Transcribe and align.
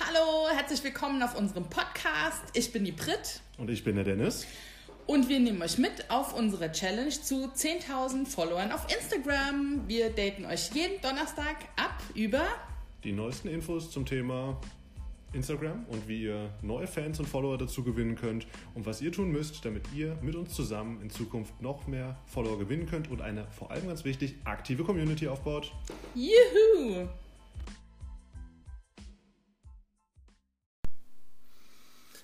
Hallo, 0.00 0.48
herzlich 0.54 0.82
willkommen 0.84 1.22
auf 1.22 1.36
unserem 1.36 1.64
Podcast. 1.64 2.42
Ich 2.54 2.72
bin 2.72 2.84
die 2.84 2.92
Brit 2.92 3.40
Und 3.58 3.70
ich 3.70 3.82
bin 3.84 3.96
der 3.96 4.04
Dennis. 4.04 4.46
und 5.06 5.28
wir 5.28 5.40
nehmen 5.40 5.62
euch 5.62 5.78
mit 5.78 6.10
auf 6.10 6.34
unsere 6.34 6.70
Challenge 6.72 7.10
zu 7.10 7.46
10.000 7.46 8.26
Followern 8.26 8.72
auf 8.72 8.86
Instagram. 8.94 9.82
Wir 9.86 10.10
daten 10.10 10.44
euch 10.44 10.70
jeden 10.74 11.00
Donnerstag 11.00 11.56
ab 11.76 12.02
über 12.14 12.44
Die 13.04 13.12
neuesten 13.12 13.48
Infos 13.48 13.90
zum 13.90 14.04
Thema 14.04 14.60
Instagram 15.32 15.84
und 15.88 16.06
wie 16.08 16.22
ihr 16.24 16.50
neue 16.62 16.86
Fans 16.86 17.18
und 17.18 17.26
Follower 17.26 17.58
dazu 17.58 17.82
gewinnen 17.82 18.16
könnt 18.16 18.46
und 18.74 18.86
was 18.86 19.00
ihr 19.00 19.12
tun 19.12 19.30
müsst, 19.30 19.64
damit 19.64 19.84
ihr 19.94 20.16
mit 20.22 20.34
uns 20.34 20.54
zusammen 20.54 21.00
in 21.02 21.10
Zukunft 21.10 21.60
noch 21.60 21.86
mehr 21.86 22.16
Follower 22.26 22.58
gewinnen 22.58 22.86
könnt 22.86 23.10
und 23.10 23.20
eine 23.22 23.46
vor 23.50 23.70
allem 23.70 23.86
ganz 23.88 24.04
wichtig 24.04 24.36
aktive 24.44 24.84
Community 24.84 25.26
aufbaut. 25.28 25.72
Juhu. 26.14 27.08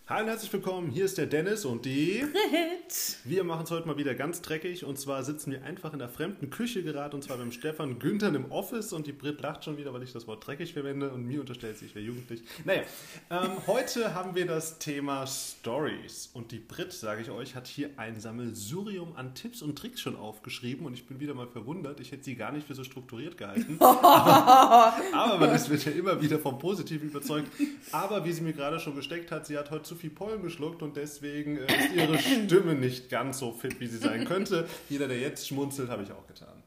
Hi 0.09 0.21
und 0.21 0.29
herzlich 0.29 0.53
willkommen, 0.53 0.91
hier 0.91 1.05
ist 1.05 1.17
der 1.17 1.27
Dennis 1.27 1.65
und 1.65 1.85
die. 1.87 2.25
Hit. 2.25 3.17
Wir 3.25 3.45
machen 3.45 3.63
es 3.65 3.71
heute 3.71 3.87
mal 3.87 3.97
wieder 3.97 4.15
ganz 4.15 4.43
dreckig 4.43 4.85
und 4.85 4.99
zwar 4.99 5.23
sitzen 5.23 5.53
wir 5.53 5.63
einfach 5.65 5.93
in 5.93 6.01
der 6.01 6.09
fremden 6.09 6.51
Küche 6.51 6.83
gerade 6.83 7.15
und 7.17 7.23
zwar 7.23 7.39
beim 7.39 7.53
Stefan 7.53 7.99
Günther 8.01 8.29
im 8.35 8.51
Office 8.51 8.93
und 8.93 9.07
die 9.07 9.13
Brit 9.13 9.41
lacht 9.41 9.65
schon 9.65 9.79
wieder, 9.79 9.95
weil 9.95 10.03
ich 10.03 10.13
das 10.13 10.27
Wort 10.27 10.45
dreckig 10.47 10.73
verwende 10.75 11.11
und 11.11 11.25
mir 11.25 11.41
unterstellt 11.41 11.79
sich, 11.79 11.91
ich 11.91 11.95
wäre 11.95 12.05
jugendlich. 12.05 12.43
Naja, 12.65 12.83
ähm, 13.31 13.53
heute 13.69 14.13
haben 14.15 14.35
wir 14.35 14.45
das 14.45 14.79
Thema 14.81 15.25
Stories 15.27 16.31
und 16.35 16.51
die 16.51 16.59
Brit, 16.59 16.93
sage 16.93 17.23
ich 17.23 17.31
euch, 17.31 17.55
hat 17.55 17.69
hier 17.69 17.91
ein 17.97 18.21
Sammelsurium 18.21 19.15
an 19.17 19.35
Tipps 19.35 19.63
und 19.63 19.79
Tricks 19.79 20.01
schon 20.01 20.17
aufgeschrieben 20.17 20.85
und 20.85 20.95
ich 20.95 21.07
bin 21.07 21.21
wieder 21.21 21.33
mal 21.33 21.47
verwundert, 21.47 22.01
ich 22.01 22.11
hätte 22.13 22.25
sie 22.25 22.35
gar 22.35 22.51
nicht 22.53 22.67
für 22.67 22.75
so 22.75 22.83
strukturiert 22.85 23.39
gehalten. 23.39 23.77
aber, 23.81 24.95
aber 25.15 25.39
man 25.39 25.55
ist- 25.55 25.71
wird 25.71 25.85
ja 25.87 25.93
immer 25.93 26.21
wieder 26.21 26.39
vom 26.41 26.59
Positiven 26.59 27.09
überzeugt. 27.09 27.49
Aber 27.93 28.25
wie 28.27 28.33
sie 28.33 28.43
mir 28.43 28.53
gerade 28.53 28.81
schon 28.81 28.97
gesteckt 28.97 29.31
hat, 29.31 29.47
sie 29.47 29.57
hat 29.57 29.71
heute 29.71 29.85
zu 29.85 29.95
viel 29.95 30.02
Pollen 30.11 30.43
geschluckt 30.43 30.83
und 30.83 30.97
deswegen 30.97 31.59
äh, 31.59 31.67
ist 31.67 31.95
ihre 31.95 32.19
Stimme 32.19 32.75
nicht 32.75 33.11
ganz 33.11 33.39
so 33.39 33.53
fit, 33.53 33.81
wie 33.81 33.87
sie 33.87 33.99
sein 33.99 34.25
könnte. 34.25 34.69
Jeder, 34.89 35.09
der 35.09 35.19
jetzt 35.19 35.47
schmunzelt, 35.49 35.89
habe 35.89 36.03
ich 36.03 36.13
auch 36.13 36.27
getan. 36.27 36.63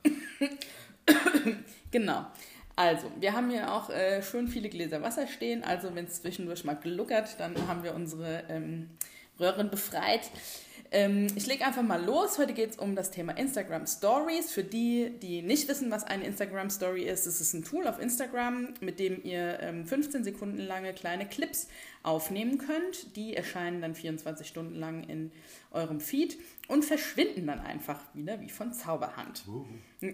Genau. 1.91 2.25
Also, 2.75 3.09
wir 3.19 3.31
haben 3.31 3.49
hier 3.49 3.71
auch 3.71 3.89
äh, 3.89 4.21
schön 4.21 4.49
viele 4.49 4.67
Gläser 4.67 5.01
Wasser 5.01 5.27
stehen. 5.27 5.63
Also, 5.63 5.95
wenn 5.95 6.05
es 6.05 6.21
zwischendurch 6.21 6.65
mal 6.65 6.73
gluckert, 6.73 7.39
dann 7.39 7.55
haben 7.69 7.83
wir 7.83 7.95
unsere 7.95 8.43
ähm, 8.49 8.89
Röhren 9.39 9.69
befreit. 9.69 10.29
Ähm, 10.91 11.27
ich 11.35 11.47
lege 11.47 11.65
einfach 11.65 11.83
mal 11.83 12.03
los. 12.03 12.37
Heute 12.37 12.53
geht 12.53 12.71
es 12.71 12.77
um 12.77 12.95
das 12.95 13.11
Thema 13.11 13.37
Instagram 13.37 13.87
Stories. 13.87 14.51
Für 14.51 14.63
die, 14.63 15.13
die 15.21 15.41
nicht 15.41 15.69
wissen, 15.69 15.89
was 15.89 16.03
eine 16.03 16.25
Instagram 16.25 16.69
Story 16.69 17.03
ist, 17.03 17.25
es 17.27 17.39
ist 17.39 17.53
ein 17.53 17.63
Tool 17.63 17.87
auf 17.87 17.99
Instagram, 17.99 18.73
mit 18.81 18.99
dem 18.99 19.23
ihr 19.23 19.59
ähm, 19.61 19.85
15 19.85 20.25
Sekunden 20.25 20.57
lange 20.57 20.93
kleine 20.93 21.25
Clips 21.27 21.69
aufnehmen 22.05 22.57
könnt. 22.57 23.15
Die 23.15 23.35
erscheinen 23.35 23.81
dann 23.81 23.95
24 23.95 24.47
Stunden 24.47 24.75
lang 24.75 25.03
in 25.03 25.31
eurem 25.71 25.99
Feed 25.99 26.37
und 26.67 26.83
verschwinden 26.83 27.45
dann 27.47 27.59
einfach 27.59 27.99
wieder 28.13 28.41
wie 28.41 28.49
von 28.49 28.73
Zauberhand. 28.73 29.43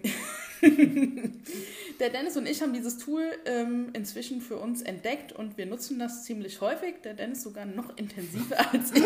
Der 2.00 2.10
Dennis 2.10 2.36
und 2.36 2.46
ich 2.46 2.62
haben 2.62 2.72
dieses 2.72 2.98
Tool 2.98 3.22
ähm, 3.46 3.90
inzwischen 3.94 4.40
für 4.40 4.56
uns 4.56 4.82
entdeckt 4.82 5.32
und 5.32 5.56
wir 5.58 5.66
nutzen 5.66 5.98
das 5.98 6.24
ziemlich 6.24 6.60
häufig. 6.60 6.96
Der 7.02 7.14
Dennis 7.14 7.42
sogar 7.42 7.64
noch 7.64 7.96
intensiver 7.96 8.56
als 8.72 8.92
ich. 8.92 9.02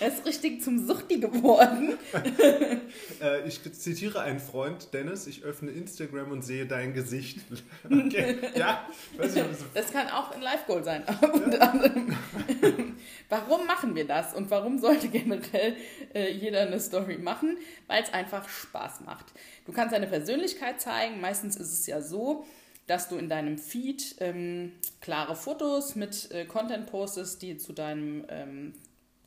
Er 0.00 0.08
ist 0.08 0.26
richtig 0.26 0.62
zum 0.62 0.86
Suchti 0.86 1.18
geworden. 1.18 1.94
Äh, 3.20 3.46
ich 3.46 3.60
zitiere 3.72 4.20
einen 4.22 4.40
Freund, 4.40 4.92
Dennis, 4.92 5.26
ich 5.26 5.44
öffne 5.44 5.70
Instagram 5.70 6.30
und 6.32 6.42
sehe 6.42 6.66
dein 6.66 6.94
Gesicht. 6.94 7.38
Okay, 7.84 8.36
ja, 8.56 8.88
weiß 9.16 9.36
ich, 9.36 9.42
Das 9.74 9.92
kann 9.92 10.08
auch 10.08 10.32
ein 10.32 10.40
Live-Goal 10.42 10.82
sein. 10.84 11.04
Anderem. 11.06 12.03
warum 13.28 13.66
machen 13.66 13.94
wir 13.94 14.06
das 14.06 14.34
und 14.34 14.50
warum 14.50 14.78
sollte 14.78 15.08
generell 15.08 15.76
äh, 16.14 16.30
jeder 16.32 16.62
eine 16.62 16.80
Story 16.80 17.18
machen? 17.18 17.56
Weil 17.86 18.02
es 18.02 18.12
einfach 18.12 18.48
Spaß 18.48 19.00
macht. 19.00 19.26
Du 19.66 19.72
kannst 19.72 19.94
deine 19.94 20.06
Persönlichkeit 20.06 20.80
zeigen. 20.80 21.20
Meistens 21.20 21.56
ist 21.56 21.72
es 21.72 21.86
ja 21.86 22.00
so, 22.00 22.44
dass 22.86 23.08
du 23.08 23.16
in 23.16 23.28
deinem 23.28 23.58
Feed 23.58 24.16
ähm, 24.20 24.72
klare 25.00 25.36
Fotos 25.36 25.96
mit 25.96 26.30
äh, 26.30 26.44
Content 26.44 26.86
postest, 26.86 27.42
die 27.42 27.56
zu 27.56 27.72
deinem 27.72 28.24
ähm, 28.28 28.74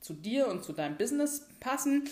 zu 0.01 0.13
dir 0.13 0.47
und 0.47 0.63
zu 0.63 0.73
deinem 0.73 0.97
Business 0.97 1.47
passen. 1.59 2.09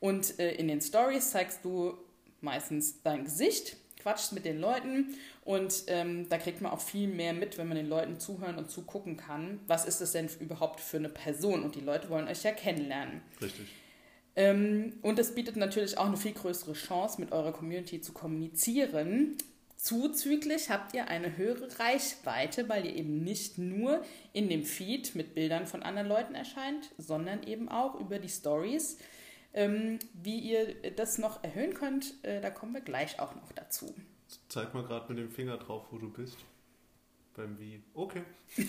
Und 0.00 0.38
äh, 0.38 0.52
in 0.54 0.68
den 0.68 0.80
Stories 0.80 1.30
zeigst 1.30 1.64
du 1.64 1.96
meistens 2.40 3.02
dein 3.02 3.24
Gesicht, 3.24 3.76
quatschst 4.08 4.32
mit 4.32 4.44
den 4.44 4.58
Leuten 4.58 5.14
und 5.44 5.84
ähm, 5.88 6.28
da 6.28 6.38
kriegt 6.38 6.62
man 6.62 6.72
auch 6.72 6.80
viel 6.80 7.08
mehr 7.08 7.34
mit, 7.34 7.58
wenn 7.58 7.68
man 7.68 7.76
den 7.76 7.88
Leuten 7.88 8.18
zuhören 8.18 8.56
und 8.56 8.70
zugucken 8.70 9.16
kann. 9.16 9.60
Was 9.66 9.84
ist 9.84 10.00
das 10.00 10.12
denn 10.12 10.30
überhaupt 10.40 10.80
für 10.80 10.96
eine 10.96 11.10
Person? 11.10 11.62
Und 11.62 11.74
die 11.74 11.80
Leute 11.80 12.08
wollen 12.08 12.26
euch 12.26 12.42
ja 12.42 12.52
kennenlernen. 12.52 13.20
Richtig. 13.40 13.66
Ähm, 14.36 14.94
und 15.02 15.18
es 15.18 15.34
bietet 15.34 15.56
natürlich 15.56 15.98
auch 15.98 16.06
eine 16.06 16.16
viel 16.16 16.32
größere 16.32 16.72
Chance, 16.72 17.20
mit 17.20 17.32
eurer 17.32 17.52
Community 17.52 18.00
zu 18.00 18.12
kommunizieren. 18.12 19.36
Zuzüglich 19.76 20.70
habt 20.70 20.94
ihr 20.94 21.08
eine 21.08 21.36
höhere 21.36 21.68
Reichweite, 21.78 22.68
weil 22.68 22.86
ihr 22.86 22.96
eben 22.96 23.22
nicht 23.22 23.58
nur 23.58 24.02
in 24.32 24.48
dem 24.48 24.64
Feed 24.64 25.14
mit 25.14 25.34
Bildern 25.34 25.66
von 25.66 25.82
anderen 25.82 26.08
Leuten 26.08 26.34
erscheint, 26.34 26.90
sondern 26.96 27.42
eben 27.42 27.68
auch 27.68 28.00
über 28.00 28.18
die 28.18 28.28
Stories. 28.28 28.96
Ähm, 29.54 29.98
wie 30.12 30.38
ihr 30.38 30.74
das 30.96 31.18
noch 31.18 31.42
erhöhen 31.42 31.74
könnt, 31.74 32.14
äh, 32.22 32.40
da 32.40 32.50
kommen 32.50 32.74
wir 32.74 32.80
gleich 32.82 33.18
auch 33.18 33.34
noch 33.34 33.50
dazu. 33.52 33.94
Zeig 34.48 34.74
mal 34.74 34.84
gerade 34.84 35.12
mit 35.12 35.18
dem 35.22 35.30
Finger 35.30 35.56
drauf, 35.56 35.86
wo 35.90 35.98
du 35.98 36.10
bist. 36.10 36.36
Beim 37.34 37.58
Wie. 37.58 37.80
Okay. 37.94 38.22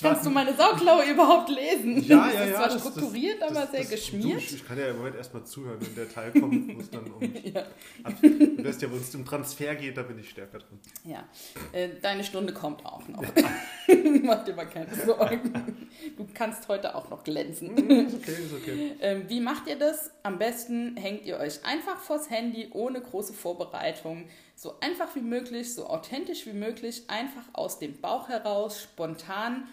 Kannst 0.00 0.24
du 0.24 0.30
meine 0.30 0.54
Sauklaue 0.54 1.04
überhaupt 1.10 1.50
lesen? 1.50 2.02
Ja, 2.02 2.24
das 2.26 2.34
ja, 2.34 2.40
ist 2.44 2.50
ja. 2.50 2.56
zwar 2.56 2.68
das- 2.68 2.80
strukturiert, 2.80 3.42
das- 3.42 3.50
aber 3.50 3.60
das- 3.60 3.70
sehr 3.72 3.80
das- 3.80 3.90
geschmiert. 3.90 4.34
Du, 4.34 4.38
ich, 4.38 4.54
ich 4.54 4.66
kann 4.66 4.78
ja 4.78 4.88
im 4.88 4.96
Moment 4.96 5.16
erstmal 5.16 5.44
zuhören, 5.44 5.78
wenn 5.80 5.94
der 5.94 6.08
Teil 6.10 6.32
kommt, 6.32 6.74
wo 6.74 6.80
es 6.80 6.90
dann 6.90 7.10
um. 7.10 7.20
Ja. 7.44 7.66
Ab, 8.04 8.14
du 8.22 8.64
weißt 8.64 8.82
ja, 8.82 8.90
wo 8.90 8.96
es 8.96 9.14
um 9.14 9.24
Transfer 9.24 9.74
geht, 9.74 9.96
da 9.96 10.02
bin 10.02 10.18
ich 10.18 10.30
stärker 10.30 10.58
drin. 10.58 10.78
Ja, 11.04 11.28
äh, 11.72 11.90
deine 12.00 12.24
Stunde 12.24 12.52
kommt 12.54 12.84
auch 12.86 13.06
noch. 13.08 13.22
Mach 14.22 14.44
dir 14.44 14.54
mal 14.54 14.68
keine 14.68 14.94
Sorgen. 14.94 15.88
Du 16.16 16.26
kannst 16.34 16.68
heute 16.68 16.94
auch 16.94 17.10
noch 17.10 17.24
glänzen. 17.24 17.76
Ist 17.76 18.14
okay, 18.16 18.32
ist 18.32 18.54
okay. 18.54 18.92
Ähm, 19.00 19.24
wie 19.28 19.40
macht 19.40 19.66
ihr 19.66 19.78
das? 19.78 20.10
Am 20.22 20.38
besten 20.38 20.96
hängt 20.96 21.24
ihr 21.24 21.38
euch 21.38 21.64
einfach 21.64 21.98
vors 21.98 22.30
Handy 22.30 22.68
ohne 22.72 23.00
große 23.00 23.32
Vorbereitung. 23.32 24.28
So 24.54 24.74
einfach 24.80 25.14
wie 25.14 25.20
möglich, 25.20 25.74
so 25.74 25.86
authentisch 25.86 26.46
wie 26.46 26.52
möglich, 26.52 27.04
einfach 27.08 27.44
aus 27.52 27.78
dem 27.78 28.00
Bauch 28.00 28.28
heraus, 28.28 28.82
spontan 28.82 29.68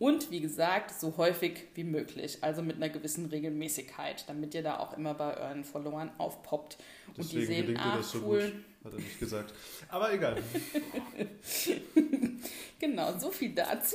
und 0.00 0.30
wie 0.30 0.40
gesagt, 0.40 0.92
so 0.98 1.14
häufig 1.18 1.66
wie 1.74 1.84
möglich. 1.84 2.38
Also 2.40 2.62
mit 2.62 2.76
einer 2.76 2.88
gewissen 2.88 3.26
Regelmäßigkeit, 3.26 4.24
damit 4.28 4.54
ihr 4.54 4.62
da 4.62 4.78
auch 4.78 4.96
immer 4.96 5.12
bei 5.12 5.36
euren 5.36 5.62
Followern 5.62 6.10
aufpoppt. 6.16 6.78
Und 7.18 7.30
die 7.30 7.40
Deswegen 7.40 7.66
sehen, 7.66 7.76
ah, 7.76 8.00
cool. 8.24 8.64
Hat 8.84 8.92
er 8.92 8.98
nicht 8.98 9.20
gesagt. 9.20 9.52
Aber 9.88 10.12
egal. 10.12 10.36
Genau, 12.80 13.12
so 13.18 13.30
viel 13.30 13.54
dazu. 13.54 13.94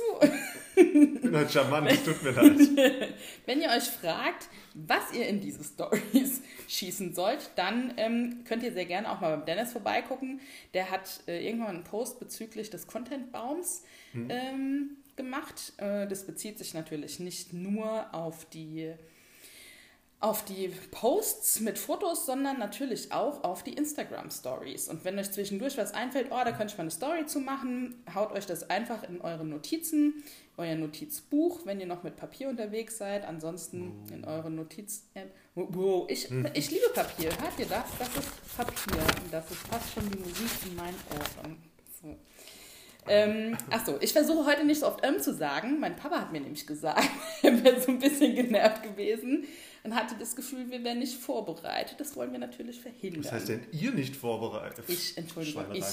Ich 0.76 1.20
bin 1.20 1.36
halt 1.36 1.50
charmant, 1.50 1.90
es 1.90 2.04
tut 2.04 2.22
mir 2.22 2.30
leid. 2.30 3.12
Wenn 3.46 3.60
ihr 3.60 3.68
euch 3.70 3.82
fragt, 3.82 4.48
was 4.74 5.12
ihr 5.12 5.26
in 5.26 5.40
diese 5.40 5.64
Stories 5.64 6.40
schießen 6.68 7.12
sollt, 7.12 7.50
dann 7.56 7.94
ähm, 7.96 8.44
könnt 8.44 8.62
ihr 8.62 8.72
sehr 8.72 8.84
gerne 8.84 9.10
auch 9.10 9.20
mal 9.20 9.36
beim 9.36 9.44
Dennis 9.44 9.72
vorbeigucken. 9.72 10.40
Der 10.72 10.88
hat 10.88 11.20
äh, 11.26 11.44
irgendwann 11.44 11.74
einen 11.74 11.84
Post 11.84 12.20
bezüglich 12.20 12.70
des 12.70 12.86
Content-Baums 12.86 13.82
ähm, 14.14 14.98
gemacht. 15.16 15.72
Äh, 15.78 16.06
das 16.06 16.24
bezieht 16.24 16.58
sich 16.58 16.72
natürlich 16.72 17.18
nicht 17.18 17.52
nur 17.52 18.14
auf 18.14 18.44
die 18.44 18.94
auf 20.18 20.44
die 20.46 20.68
Posts 20.92 21.60
mit 21.60 21.78
Fotos, 21.78 22.24
sondern 22.24 22.58
natürlich 22.58 23.12
auch 23.12 23.44
auf 23.44 23.62
die 23.62 23.74
Instagram 23.74 24.30
Stories. 24.30 24.88
Und 24.88 25.04
wenn 25.04 25.18
euch 25.18 25.30
zwischendurch 25.30 25.76
was 25.76 25.92
einfällt, 25.92 26.28
oh, 26.30 26.40
da 26.42 26.52
könnte 26.52 26.72
ich 26.72 26.78
mal 26.78 26.82
eine 26.82 26.90
Story 26.90 27.26
zu 27.26 27.38
machen, 27.38 28.02
haut 28.14 28.32
euch 28.32 28.46
das 28.46 28.70
einfach 28.70 29.02
in 29.02 29.20
eure 29.20 29.44
Notizen, 29.44 30.24
euer 30.56 30.74
Notizbuch, 30.74 31.60
wenn 31.66 31.80
ihr 31.80 31.86
noch 31.86 32.02
mit 32.02 32.16
Papier 32.16 32.48
unterwegs 32.48 32.96
seid. 32.96 33.26
Ansonsten 33.26 33.92
in 34.10 34.24
eure 34.24 34.50
Notiz-App. 34.50 35.34
Wow, 35.54 36.06
ich, 36.08 36.30
ich 36.54 36.70
liebe 36.70 36.88
Papier. 36.94 37.30
Hört 37.38 37.58
ihr 37.58 37.66
das? 37.66 37.84
Das 37.98 38.08
ist 38.08 38.56
Papier. 38.56 39.02
Und 39.22 39.32
das 39.32 39.50
ist 39.50 39.60
fast 39.68 39.92
schon 39.92 40.10
die 40.10 40.18
Musik 40.18 40.50
in 40.66 40.76
meinen 40.76 40.98
Ohren. 41.10 41.58
So. 42.00 42.16
Ähm, 43.08 43.56
achso, 43.70 43.96
ich 44.00 44.12
versuche 44.12 44.46
heute 44.46 44.64
nicht 44.64 44.80
so 44.80 44.86
oft 44.86 45.04
ähm 45.04 45.20
zu 45.20 45.34
sagen. 45.34 45.78
Mein 45.80 45.96
Papa 45.96 46.20
hat 46.20 46.32
mir 46.32 46.40
nämlich 46.40 46.66
gesagt, 46.66 47.08
er 47.42 47.64
wäre 47.64 47.80
so 47.80 47.92
ein 47.92 47.98
bisschen 47.98 48.34
genervt 48.34 48.82
gewesen 48.82 49.44
und 49.84 49.94
hatte 49.94 50.16
das 50.18 50.34
Gefühl, 50.34 50.70
wir 50.70 50.82
wären 50.82 50.98
nicht 50.98 51.20
vorbereitet. 51.20 51.98
Das 51.98 52.16
wollen 52.16 52.32
wir 52.32 52.38
natürlich 52.38 52.80
verhindern. 52.80 53.24
Was 53.24 53.32
heißt 53.32 53.48
denn 53.48 53.66
ihr 53.72 53.92
nicht 53.92 54.16
vorbereitet? 54.16 54.84
Ich, 54.88 55.16
Entschuldigung, 55.16 55.64
ich. 55.72 55.84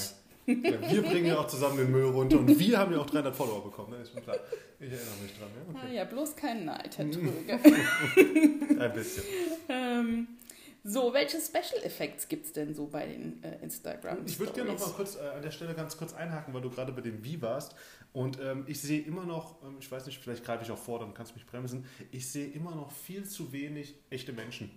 Ja, 0.46 0.92
wir 0.92 1.02
bringen 1.02 1.26
ja 1.26 1.38
auch 1.38 1.46
zusammen 1.46 1.78
den 1.78 1.90
Müll 1.90 2.04
runter 2.04 2.38
und 2.38 2.58
wir 2.58 2.78
haben 2.78 2.92
ja 2.92 2.98
auch 3.00 3.06
300 3.06 3.34
Follower 3.34 3.64
bekommen, 3.64 3.92
ne? 3.92 4.02
ist 4.02 4.12
schon 4.12 4.22
klar. 4.22 4.36
Ich 4.78 4.92
erinnere 4.92 5.14
mich 5.22 5.32
dran, 5.38 5.48
ja? 5.56 5.80
Ah 5.80 5.90
ja, 5.90 6.04
bloß 6.04 6.36
kein 6.36 6.66
Neid, 6.66 6.98
Herr 6.98 7.10
Tröge. 7.10 7.32
Okay. 7.48 8.50
Ein 8.78 8.92
bisschen. 8.92 9.22
ähm, 9.70 10.28
So, 10.86 11.14
welche 11.14 11.40
Special 11.40 11.82
Effects 11.82 12.28
gibt 12.28 12.44
es 12.44 12.52
denn 12.52 12.74
so 12.74 12.86
bei 12.86 13.06
den 13.06 13.42
äh, 13.42 13.56
Instagram? 13.62 14.18
Ich 14.26 14.38
würde 14.38 14.52
gerne 14.52 14.72
noch 14.72 14.80
mal 14.80 14.92
kurz 14.92 15.16
äh, 15.16 15.20
an 15.20 15.40
der 15.40 15.50
Stelle 15.50 15.72
ganz 15.72 15.96
kurz 15.96 16.12
einhaken, 16.12 16.52
weil 16.52 16.60
du 16.60 16.68
gerade 16.68 16.92
bei 16.92 17.00
dem 17.00 17.24
Wie 17.24 17.40
warst. 17.40 17.74
Und 18.12 18.38
ähm, 18.38 18.64
ich 18.66 18.82
sehe 18.82 19.00
immer 19.00 19.24
noch, 19.24 19.62
ähm, 19.62 19.76
ich 19.80 19.90
weiß 19.90 20.04
nicht, 20.04 20.18
vielleicht 20.18 20.44
greife 20.44 20.62
ich 20.62 20.70
auch 20.70 20.78
vor, 20.78 20.98
dann 20.98 21.14
kannst 21.14 21.32
du 21.32 21.36
mich 21.36 21.46
bremsen. 21.46 21.86
Ich 22.10 22.30
sehe 22.30 22.48
immer 22.48 22.74
noch 22.74 22.92
viel 22.92 23.24
zu 23.24 23.50
wenig 23.50 23.94
echte 24.10 24.34
Menschen. 24.34 24.70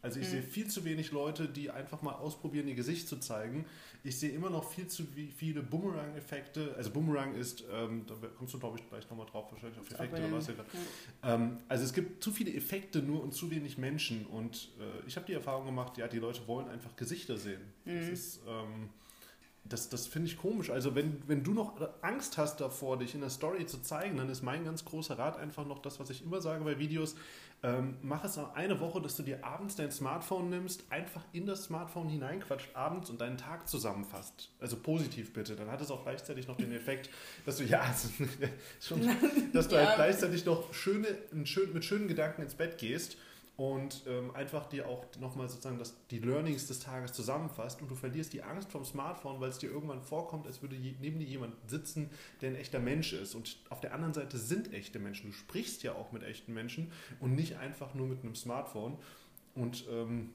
Also 0.00 0.20
ich 0.20 0.26
mhm. 0.28 0.30
sehe 0.30 0.42
viel 0.42 0.68
zu 0.68 0.84
wenig 0.84 1.10
Leute, 1.10 1.48
die 1.48 1.70
einfach 1.70 2.02
mal 2.02 2.12
ausprobieren, 2.12 2.68
ihr 2.68 2.76
Gesicht 2.76 3.08
zu 3.08 3.16
zeigen. 3.16 3.64
Ich 4.04 4.18
sehe 4.18 4.30
immer 4.30 4.48
noch 4.48 4.70
viel 4.70 4.86
zu 4.86 5.04
viele 5.36 5.60
Boomerang-Effekte. 5.62 6.74
Also 6.76 6.90
Boomerang 6.90 7.34
ist, 7.34 7.64
ähm, 7.72 8.04
da 8.06 8.14
kommst 8.36 8.54
du 8.54 8.60
glaube 8.60 8.78
ich 8.78 8.88
gleich 8.88 9.08
nochmal 9.10 9.26
drauf, 9.26 9.50
wahrscheinlich 9.50 9.78
auf 9.80 9.90
Effekte 9.90 10.22
oder 10.22 10.32
was 10.32 10.46
ja 10.46 10.54
ähm, 11.24 11.58
Also 11.68 11.84
es 11.84 11.92
gibt 11.92 12.22
zu 12.22 12.30
viele 12.30 12.54
Effekte 12.54 13.02
nur 13.02 13.22
und 13.22 13.34
zu 13.34 13.50
wenig 13.50 13.76
Menschen. 13.76 14.24
Und 14.26 14.68
äh, 14.78 15.06
ich 15.08 15.16
habe 15.16 15.26
die 15.26 15.32
Erfahrung 15.32 15.66
gemacht, 15.66 15.98
ja, 15.98 16.06
die 16.06 16.18
Leute 16.18 16.46
wollen 16.46 16.68
einfach 16.68 16.94
Gesichter 16.94 17.36
sehen. 17.36 17.60
Mhm. 17.84 17.98
Das 17.98 18.08
ist... 18.08 18.40
Ähm, 18.46 18.90
das, 19.68 19.88
das 19.88 20.06
finde 20.06 20.28
ich 20.28 20.38
komisch. 20.38 20.70
Also 20.70 20.94
wenn, 20.94 21.22
wenn 21.26 21.42
du 21.42 21.52
noch 21.52 21.74
Angst 22.02 22.38
hast 22.38 22.60
davor, 22.60 22.98
dich 22.98 23.14
in 23.14 23.20
der 23.20 23.30
Story 23.30 23.66
zu 23.66 23.82
zeigen, 23.82 24.16
dann 24.16 24.28
ist 24.28 24.42
mein 24.42 24.64
ganz 24.64 24.84
großer 24.84 25.18
Rat 25.18 25.36
einfach 25.36 25.66
noch 25.66 25.80
das, 25.80 26.00
was 26.00 26.10
ich 26.10 26.22
immer 26.22 26.40
sage 26.40 26.64
bei 26.64 26.78
Videos. 26.78 27.16
Ähm, 27.62 27.96
mach 28.02 28.22
es 28.22 28.38
auch 28.38 28.54
eine 28.54 28.78
Woche, 28.78 29.00
dass 29.02 29.16
du 29.16 29.24
dir 29.24 29.44
abends 29.44 29.74
dein 29.74 29.90
Smartphone 29.90 30.48
nimmst, 30.48 30.84
einfach 30.90 31.22
in 31.32 31.44
das 31.44 31.64
Smartphone 31.64 32.08
hineinquatscht 32.08 32.76
abends 32.76 33.10
und 33.10 33.20
deinen 33.20 33.36
Tag 33.36 33.68
zusammenfasst. 33.68 34.50
Also 34.60 34.76
positiv 34.76 35.32
bitte. 35.32 35.56
Dann 35.56 35.68
hat 35.68 35.80
es 35.80 35.90
auch 35.90 36.04
gleichzeitig 36.04 36.46
noch 36.46 36.56
den 36.56 36.72
Effekt, 36.72 37.10
dass 37.44 37.56
du 37.56 37.64
ja, 37.64 37.80
also, 37.80 38.08
schon, 38.80 39.08
dass 39.52 39.66
du 39.66 39.76
halt 39.76 39.96
gleichzeitig 39.96 40.44
noch 40.44 40.72
schöne, 40.72 41.08
schön, 41.44 41.72
mit 41.72 41.84
schönen 41.84 42.06
Gedanken 42.06 42.42
ins 42.42 42.54
Bett 42.54 42.78
gehst 42.78 43.16
und 43.58 44.04
ähm, 44.06 44.30
einfach 44.36 44.66
dir 44.66 44.88
auch 44.88 45.04
nochmal 45.18 45.48
sozusagen 45.48 45.80
das, 45.80 45.96
die 46.12 46.20
Learnings 46.20 46.68
des 46.68 46.78
Tages 46.78 47.12
zusammenfasst 47.12 47.82
und 47.82 47.90
du 47.90 47.96
verlierst 47.96 48.32
die 48.32 48.44
Angst 48.44 48.70
vom 48.70 48.84
Smartphone, 48.84 49.40
weil 49.40 49.48
es 49.48 49.58
dir 49.58 49.68
irgendwann 49.68 50.00
vorkommt, 50.00 50.46
als 50.46 50.62
würde 50.62 50.76
je, 50.76 50.94
neben 51.00 51.18
dir 51.18 51.26
jemand 51.26 51.56
sitzen, 51.68 52.08
der 52.40 52.50
ein 52.50 52.54
echter 52.54 52.78
Mensch 52.78 53.12
ist. 53.12 53.34
Und 53.34 53.58
auf 53.68 53.80
der 53.80 53.94
anderen 53.94 54.14
Seite 54.14 54.38
sind 54.38 54.72
echte 54.72 55.00
Menschen. 55.00 55.32
Du 55.32 55.36
sprichst 55.36 55.82
ja 55.82 55.94
auch 55.96 56.12
mit 56.12 56.22
echten 56.22 56.54
Menschen 56.54 56.92
und 57.18 57.34
nicht 57.34 57.56
einfach 57.56 57.94
nur 57.94 58.06
mit 58.06 58.22
einem 58.22 58.36
Smartphone. 58.36 58.96
Und 59.56 59.86
ähm, 59.90 60.30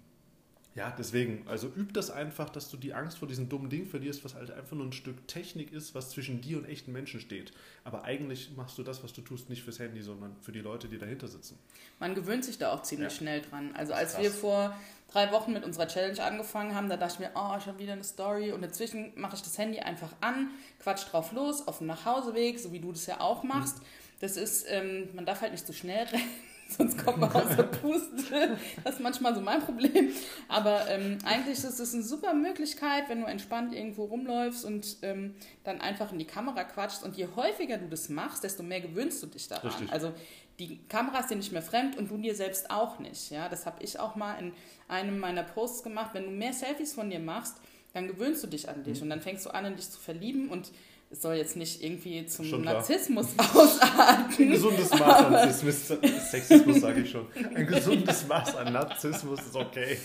ja, 0.75 0.91
deswegen, 0.97 1.45
also 1.47 1.67
üb 1.67 1.93
das 1.93 2.09
einfach, 2.09 2.49
dass 2.49 2.69
du 2.69 2.77
die 2.77 2.95
Angst 2.95 3.19
vor 3.19 3.27
diesem 3.27 3.47
dummen 3.47 3.69
Ding 3.69 3.85
verlierst, 3.85 4.25
was 4.25 4.33
halt 4.33 4.49
einfach 4.49 4.75
nur 4.75 4.87
ein 4.87 4.93
Stück 4.93 5.27
Technik 5.27 5.71
ist, 5.71 5.93
was 5.93 6.09
zwischen 6.09 6.41
dir 6.41 6.57
und 6.57 6.65
echten 6.65 6.91
Menschen 6.91 7.19
steht. 7.19 7.53
Aber 7.83 8.05
eigentlich 8.05 8.51
machst 8.57 8.77
du 8.79 8.83
das, 8.83 9.03
was 9.03 9.13
du 9.13 9.21
tust, 9.21 9.51
nicht 9.51 9.61
fürs 9.61 9.77
Handy, 9.77 10.01
sondern 10.01 10.35
für 10.41 10.51
die 10.51 10.61
Leute, 10.61 10.87
die 10.87 10.97
dahinter 10.97 11.27
sitzen. 11.27 11.59
Man 11.99 12.15
gewöhnt 12.15 12.43
sich 12.43 12.57
da 12.57 12.73
auch 12.73 12.81
ziemlich 12.81 13.11
ja. 13.11 13.17
schnell 13.17 13.41
dran. 13.41 13.75
Also 13.75 13.93
als 13.93 14.17
wir 14.17 14.31
vor 14.31 14.75
drei 15.11 15.31
Wochen 15.31 15.53
mit 15.53 15.63
unserer 15.63 15.87
Challenge 15.87 16.21
angefangen 16.23 16.73
haben, 16.73 16.89
da 16.89 16.97
dachte 16.97 17.13
ich 17.13 17.19
mir, 17.19 17.31
oh, 17.35 17.55
ich 17.59 17.67
habe 17.67 17.77
wieder 17.77 17.93
eine 17.93 18.03
Story 18.03 18.51
und 18.51 18.63
dazwischen 18.63 19.13
mache 19.15 19.35
ich 19.35 19.43
das 19.43 19.55
Handy 19.59 19.79
einfach 19.79 20.09
an, 20.21 20.49
quatsch 20.79 21.05
drauf 21.11 21.33
los, 21.33 21.67
auf 21.67 21.77
dem 21.77 21.87
Nachhauseweg, 21.87 22.59
so 22.59 22.71
wie 22.71 22.79
du 22.79 22.91
das 22.91 23.05
ja 23.05 23.19
auch 23.19 23.43
machst. 23.43 23.77
Mhm. 23.77 23.83
Das 24.21 24.37
ist, 24.37 24.65
ähm, 24.69 25.09
man 25.13 25.27
darf 25.27 25.41
halt 25.41 25.51
nicht 25.51 25.67
so 25.67 25.73
schnell 25.73 26.05
rennen 26.05 26.52
sonst 26.77 27.03
kommt 27.03 27.19
man 27.19 27.31
aus 27.31 27.55
der 27.55 27.63
Puste. 27.63 28.57
Das 28.83 28.95
ist 28.95 29.01
manchmal 29.01 29.35
so 29.35 29.41
mein 29.41 29.61
Problem. 29.61 30.09
Aber 30.47 30.87
ähm, 30.89 31.17
eigentlich 31.25 31.63
ist 31.63 31.79
es 31.79 31.93
eine 31.93 32.03
super 32.03 32.33
Möglichkeit, 32.33 33.09
wenn 33.09 33.21
du 33.21 33.27
entspannt 33.27 33.73
irgendwo 33.73 34.05
rumläufst 34.05 34.65
und 34.65 34.97
ähm, 35.01 35.35
dann 35.63 35.81
einfach 35.81 36.11
in 36.11 36.19
die 36.19 36.25
Kamera 36.25 36.63
quatschst. 36.63 37.03
Und 37.03 37.15
je 37.15 37.27
häufiger 37.35 37.77
du 37.77 37.87
das 37.87 38.09
machst, 38.09 38.43
desto 38.43 38.63
mehr 38.63 38.81
gewöhnst 38.81 39.21
du 39.23 39.27
dich 39.27 39.47
daran. 39.47 39.69
Richtig. 39.69 39.91
Also 39.91 40.13
die 40.59 40.79
Kamera 40.87 41.19
ist 41.19 41.29
dir 41.29 41.35
nicht 41.35 41.51
mehr 41.51 41.61
fremd 41.61 41.97
und 41.97 42.09
du 42.09 42.17
dir 42.17 42.35
selbst 42.35 42.69
auch 42.69 42.99
nicht. 42.99 43.31
Ja, 43.31 43.49
das 43.49 43.65
habe 43.65 43.83
ich 43.83 43.99
auch 43.99 44.15
mal 44.15 44.35
in 44.35 44.53
einem 44.87 45.19
meiner 45.19 45.43
Posts 45.43 45.83
gemacht. 45.83 46.11
Wenn 46.13 46.25
du 46.25 46.31
mehr 46.31 46.53
Selfies 46.53 46.93
von 46.93 47.09
dir 47.09 47.19
machst, 47.19 47.57
dann 47.93 48.07
gewöhnst 48.07 48.43
du 48.43 48.47
dich 48.47 48.69
an 48.69 48.83
dich 48.83 48.97
mhm. 48.97 49.03
und 49.03 49.09
dann 49.11 49.21
fängst 49.21 49.45
du 49.45 49.51
an, 49.51 49.65
in 49.65 49.75
dich 49.75 49.89
zu 49.89 49.99
verlieben 49.99 50.49
und 50.49 50.71
es 51.13 51.21
soll 51.21 51.35
jetzt 51.35 51.55
nicht 51.55 51.83
irgendwie 51.83 52.25
zum 52.25 52.43
schon 52.43 52.63
Narzissmus 52.63 53.27
ausarten. 53.37 54.45
Ein 54.45 54.49
gesundes 54.49 54.89
Maß 54.89 55.25
an 55.25 55.53
Sexismus, 55.53 56.81
sage 56.81 57.01
ich 57.01 57.11
schon. 57.11 57.27
Ein 57.53 57.67
gesundes 57.67 58.27
Maß 58.27 58.55
an 58.55 58.73
Narzissmus 58.73 59.39
ist 59.41 59.55
okay. 59.55 59.99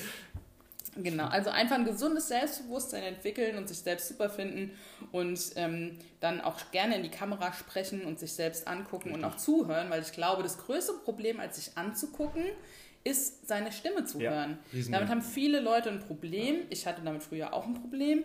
Genau, 0.97 1.27
also 1.29 1.49
einfach 1.49 1.77
ein 1.77 1.87
gesundes 1.87 2.29
Selbstbewusstsein 2.29 3.05
entwickeln 3.05 3.57
und 3.57 3.69
sich 3.69 3.79
selbst 3.79 4.09
super 4.09 4.29
finden 4.29 4.73
und 5.11 5.41
ähm, 5.57 5.97
dann 6.21 6.43
auch 6.43 6.71
gerne 6.73 6.97
in 6.97 7.03
die 7.03 7.11
Kamera 7.11 7.55
sprechen 7.55 8.05
und 8.05 8.19
sich 8.19 8.33
selbst 8.33 8.69
angucken 8.69 9.13
und 9.13 9.25
auch 9.25 9.37
zuhören, 9.37 9.89
weil 9.89 10.03
ich 10.03 10.13
glaube, 10.13 10.43
das 10.43 10.59
größte 10.59 10.93
Problem, 11.05 11.41
als 11.41 11.57
sich 11.57 11.79
anzugucken, 11.79 12.45
ist, 13.05 13.49
seine 13.49 13.73
Stimme 13.73 14.05
zu 14.05 14.21
ja, 14.21 14.31
hören. 14.31 14.59
Damit 14.91 15.09
haben 15.09 15.23
viele 15.23 15.61
Leute 15.61 15.89
ein 15.89 16.01
Problem. 16.01 16.67
Ich 16.69 16.87
hatte 16.87 17.01
damit 17.03 17.23
früher 17.23 17.55
auch 17.55 17.65
ein 17.65 17.75
Problem. 17.75 18.25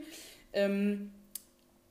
Ähm, 0.51 1.12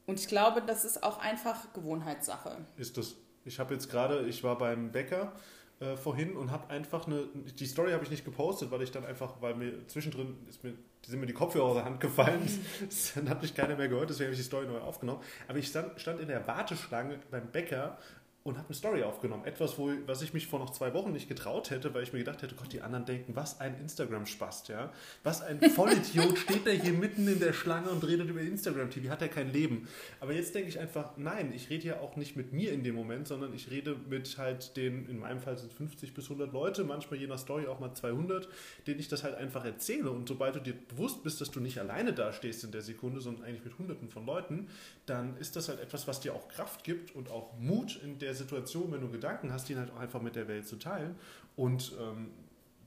und 0.07 0.19
ich 0.19 0.29
glaube, 0.29 0.63
das 0.63 0.85
ist 0.85 1.03
auch 1.03 1.19
einfach 1.19 1.73
Gewohnheitssache. 1.73 2.57
Ist 2.77 2.97
das. 2.97 3.17
Ich 3.45 3.59
habe 3.59 3.75
jetzt 3.75 3.91
gerade, 3.91 4.27
ich 4.27 4.45
war 4.45 4.57
beim 4.57 4.93
Bäcker 4.93 5.33
äh, 5.81 5.97
vorhin 5.97 6.37
und 6.37 6.51
habe 6.53 6.71
einfach 6.71 7.07
eine, 7.07 7.27
die 7.59 7.67
Story 7.67 7.91
habe 7.91 8.05
ich 8.05 8.11
nicht 8.11 8.25
gepostet, 8.25 8.71
weil 8.71 8.83
ich 8.83 8.93
dann 8.93 9.05
einfach, 9.05 9.41
weil 9.41 9.55
mir 9.55 9.87
zwischendrin 9.89 10.37
ist 10.49 10.63
mir, 10.63 10.75
sind 11.05 11.19
mir 11.19 11.27
die 11.27 11.33
Kopfhörer 11.33 11.65
aus 11.65 11.75
der 11.75 11.85
Hand 11.85 11.99
gefallen, 11.99 12.49
dann 13.17 13.29
hat 13.29 13.43
mich 13.43 13.55
keiner 13.55 13.75
mehr 13.75 13.89
gehört, 13.89 14.11
deswegen 14.11 14.27
habe 14.27 14.35
ich 14.35 14.41
die 14.41 14.47
Story 14.47 14.67
neu 14.67 14.79
aufgenommen. 14.79 15.21
Aber 15.49 15.59
ich 15.59 15.67
stand, 15.67 16.01
stand 16.01 16.21
in 16.21 16.29
der 16.29 16.47
Warteschlange 16.47 17.19
beim 17.31 17.49
Bäcker 17.49 17.99
und 18.45 18.59
habe 18.59 18.67
eine 18.67 18.75
Story 18.75 19.03
aufgenommen. 19.05 19.45
Etwas, 19.45 19.79
wo, 19.79 19.93
was 20.07 20.21
ich 20.23 20.35
mich 20.35 20.49
vor 20.49 20.59
noch 20.59 20.71
zwei 20.71 20.93
Wochen 20.95 21.13
nicht 21.13 21.29
getraut 21.29 21.71
hätte, 21.71 21.95
weil 21.95 22.03
ich 22.03 22.13
mir 22.13 22.19
gedacht 22.19 22.43
hätte, 22.43 22.57
Gott, 22.57 22.73
die 22.73 22.81
anderen 22.81 23.05
denken, 23.05 23.37
was 23.37 23.61
ein 23.61 23.79
Instagram-Spast, 23.79 24.69
ja. 24.69 24.93
Was 25.23 25.43
ein 25.43 25.61
Vollidiot 25.61 26.39
steht 26.39 26.67
da 26.67 26.71
hier 26.71 26.93
mitten 26.93 27.29
in 27.29 27.39
der 27.39 27.53
Schlange 27.53 27.91
und 27.91 28.07
redet 28.07 28.29
über 28.29 28.41
Instagram-TV, 28.41 29.11
hat 29.11 29.23
er 29.23 29.29
kein 29.29 29.53
Leben. 29.53 29.89
Aber 30.19 30.33
jetzt 30.33 30.55
denke 30.57 30.69
ich 30.69 30.81
einfach, 30.81 31.17
nein, 31.17 31.53
ich 31.55 31.71
rede 31.71 31.87
ja 31.87 32.01
auch 32.01 32.17
nicht 32.17 32.35
mit 32.35 32.53
mir 32.53 32.73
in 32.73 32.83
dem 32.83 32.97
Moment, 32.97 33.29
sondern 33.29 33.55
ich 33.55 33.71
rede 33.71 33.97
mit 34.09 34.37
halt 34.39 34.77
den, 34.77 35.07
in 35.09 35.21
meinem 35.21 35.41
Fall 35.41 35.57
sind 35.57 35.73
50 35.73 36.13
bis 36.13 36.25
100 36.25 36.53
Leute, 36.53 36.83
manchmal 36.83 37.21
je 37.21 37.29
nach 37.29 37.39
Story 37.39 37.69
auch 37.69 37.79
mal 37.79 37.95
200, 37.95 38.49
denen 38.89 38.99
ich 38.99 39.07
das 39.07 39.23
halt 39.23 39.37
einfach 39.37 39.65
erzähle. 39.65 40.11
Und 40.11 40.29
sobald 40.29 40.57
du 40.57 40.61
dir 40.61 40.75
bewusst 40.75 41.23
bist, 41.23 41.41
dass 41.41 41.53
du 41.53 41.61
nicht 41.61 41.79
alleine 41.79 42.13
da 42.13 42.33
stehst 42.33 42.65
in 42.65 42.73
der 42.73 42.83
Sekunde, 42.83 43.21
sondern 43.21 43.45
eigentlich 43.45 43.65
mit 43.65 43.79
Hunderten 43.79 44.09
von 44.09 44.27
Leuten, 44.27 44.69
dann 45.07 45.37
ist 45.37 45.55
das 45.55 45.69
halt 45.69 45.79
etwas, 45.79 46.09
was 46.09 46.19
dir 46.19 46.35
auch 46.35 46.49
Kraft 46.49 46.83
gibt 46.83 47.15
und 47.15 47.31
auch 47.31 47.57
Mut 47.59 48.01
in 48.03 48.19
der 48.19 48.32
Situation, 48.35 48.93
wenn 48.93 49.01
du 49.01 49.11
Gedanken 49.11 49.53
hast, 49.53 49.69
die 49.69 49.77
halt 49.77 49.91
auch 49.91 50.01
einfach 50.01 50.21
mit 50.21 50.37
der 50.37 50.49
Welt 50.49 50.67
zu 50.67 50.77
teilen. 50.77 51.17
Und 51.57 51.93
ähm, 52.01 52.31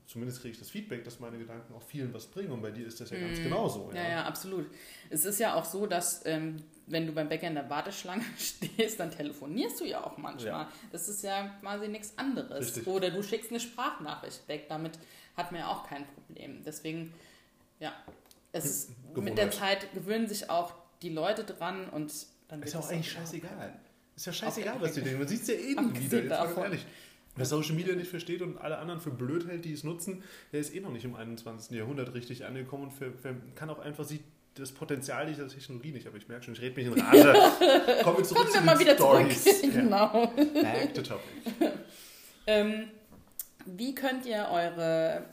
zumindest 0.06 0.40
kriege 0.40 0.52
ich 0.52 0.58
das 0.58 0.70
Feedback, 0.70 1.04
dass 1.04 1.20
meine 1.20 1.38
Gedanken 1.38 1.74
auch 1.74 1.82
vielen 1.82 2.12
was 2.14 2.26
bringen. 2.26 2.52
Und 2.52 2.62
bei 2.62 2.70
dir 2.70 2.86
ist 2.86 3.00
das 3.00 3.10
ja 3.10 3.18
ganz 3.18 3.38
mhm. 3.38 3.44
genauso. 3.44 3.90
Ja. 3.92 4.02
ja, 4.02 4.08
ja, 4.08 4.24
absolut. 4.24 4.66
Es 5.10 5.24
ist 5.24 5.38
ja 5.38 5.54
auch 5.54 5.64
so, 5.64 5.86
dass 5.86 6.24
ähm, 6.26 6.62
wenn 6.86 7.06
du 7.06 7.12
beim 7.12 7.28
Bäcker 7.28 7.48
in 7.48 7.54
der 7.54 7.68
Warteschlange 7.68 8.24
stehst, 8.38 9.00
dann 9.00 9.10
telefonierst 9.10 9.80
du 9.80 9.84
ja 9.84 10.04
auch 10.04 10.16
manchmal. 10.16 10.64
Ja. 10.64 10.72
Das 10.92 11.08
ist 11.08 11.22
ja 11.22 11.48
quasi 11.60 11.88
nichts 11.88 12.16
anderes. 12.16 12.66
Richtig. 12.66 12.86
Oder 12.86 13.10
du 13.10 13.22
schickst 13.22 13.50
eine 13.50 13.60
Sprachnachricht 13.60 14.46
weg. 14.48 14.66
Damit 14.68 14.98
hat 15.36 15.52
man 15.52 15.60
ja 15.60 15.68
auch 15.68 15.86
kein 15.86 16.06
Problem. 16.06 16.62
Deswegen, 16.64 17.12
ja, 17.80 17.92
es 18.52 18.90
mit 19.14 19.36
der 19.36 19.50
Zeit 19.50 19.92
gewöhnen 19.92 20.28
sich 20.28 20.48
auch 20.48 20.72
die 21.02 21.10
Leute 21.10 21.44
dran 21.44 21.88
und 21.90 22.12
dann 22.48 22.62
Ist 22.62 22.74
ja 22.74 22.80
auch 22.80 22.88
eigentlich 22.88 23.12
scheißegal. 23.12 23.78
Ist 24.16 24.26
ja 24.26 24.32
scheißegal, 24.32 24.76
was 24.80 24.94
die 24.94 25.02
denken. 25.02 25.18
Man 25.18 25.28
sieht 25.28 25.42
es 25.42 25.48
ja 25.48 25.54
eh 25.54 25.74
nie 25.74 26.10
wieder. 26.10 26.44
Jetzt 26.44 26.56
mal 26.56 26.64
ehrlich. 26.64 26.86
Wer 27.36 27.44
Social 27.44 27.74
Media 27.74 27.94
nicht 27.94 28.08
versteht 28.08 28.40
und 28.40 28.56
alle 28.56 28.78
anderen 28.78 28.98
für 28.98 29.10
blöd 29.10 29.46
hält, 29.46 29.66
die 29.66 29.72
es 29.74 29.84
nutzen, 29.84 30.22
der 30.52 30.60
ist 30.60 30.74
eh 30.74 30.80
noch 30.80 30.90
nicht 30.90 31.04
im 31.04 31.14
21. 31.14 31.76
Jahrhundert 31.76 32.14
richtig 32.14 32.46
angekommen 32.46 32.84
und 32.84 32.92
für, 32.92 33.12
für, 33.12 33.36
kann 33.54 33.68
auch 33.68 33.78
einfach 33.78 34.04
sieht 34.04 34.22
das 34.54 34.72
Potenzial 34.72 35.26
dieser 35.26 35.46
Technologie 35.48 35.92
nicht. 35.92 36.06
Aber 36.06 36.16
ich 36.16 36.28
merke 36.28 36.44
schon, 36.44 36.54
ich 36.54 36.62
rede 36.62 36.76
mich 36.76 36.86
in 36.86 36.94
Rage. 37.00 37.34
Kommen 38.02 38.16
wir 38.16 38.24
zurück 38.24 38.38
Kommen 38.38 38.48
zu 38.48 38.54
wir 38.54 38.60
mal 38.62 38.78
wieder 38.78 38.94
Stories. 38.94 39.44
zurück. 39.60 39.74
Genau. 39.74 40.32
Back 40.34 40.94
to 40.94 41.02
topic. 41.02 41.52
ähm, 42.46 42.88
wie 43.66 43.94
könnt 43.94 44.24
ihr 44.24 44.48
eure 44.50 45.24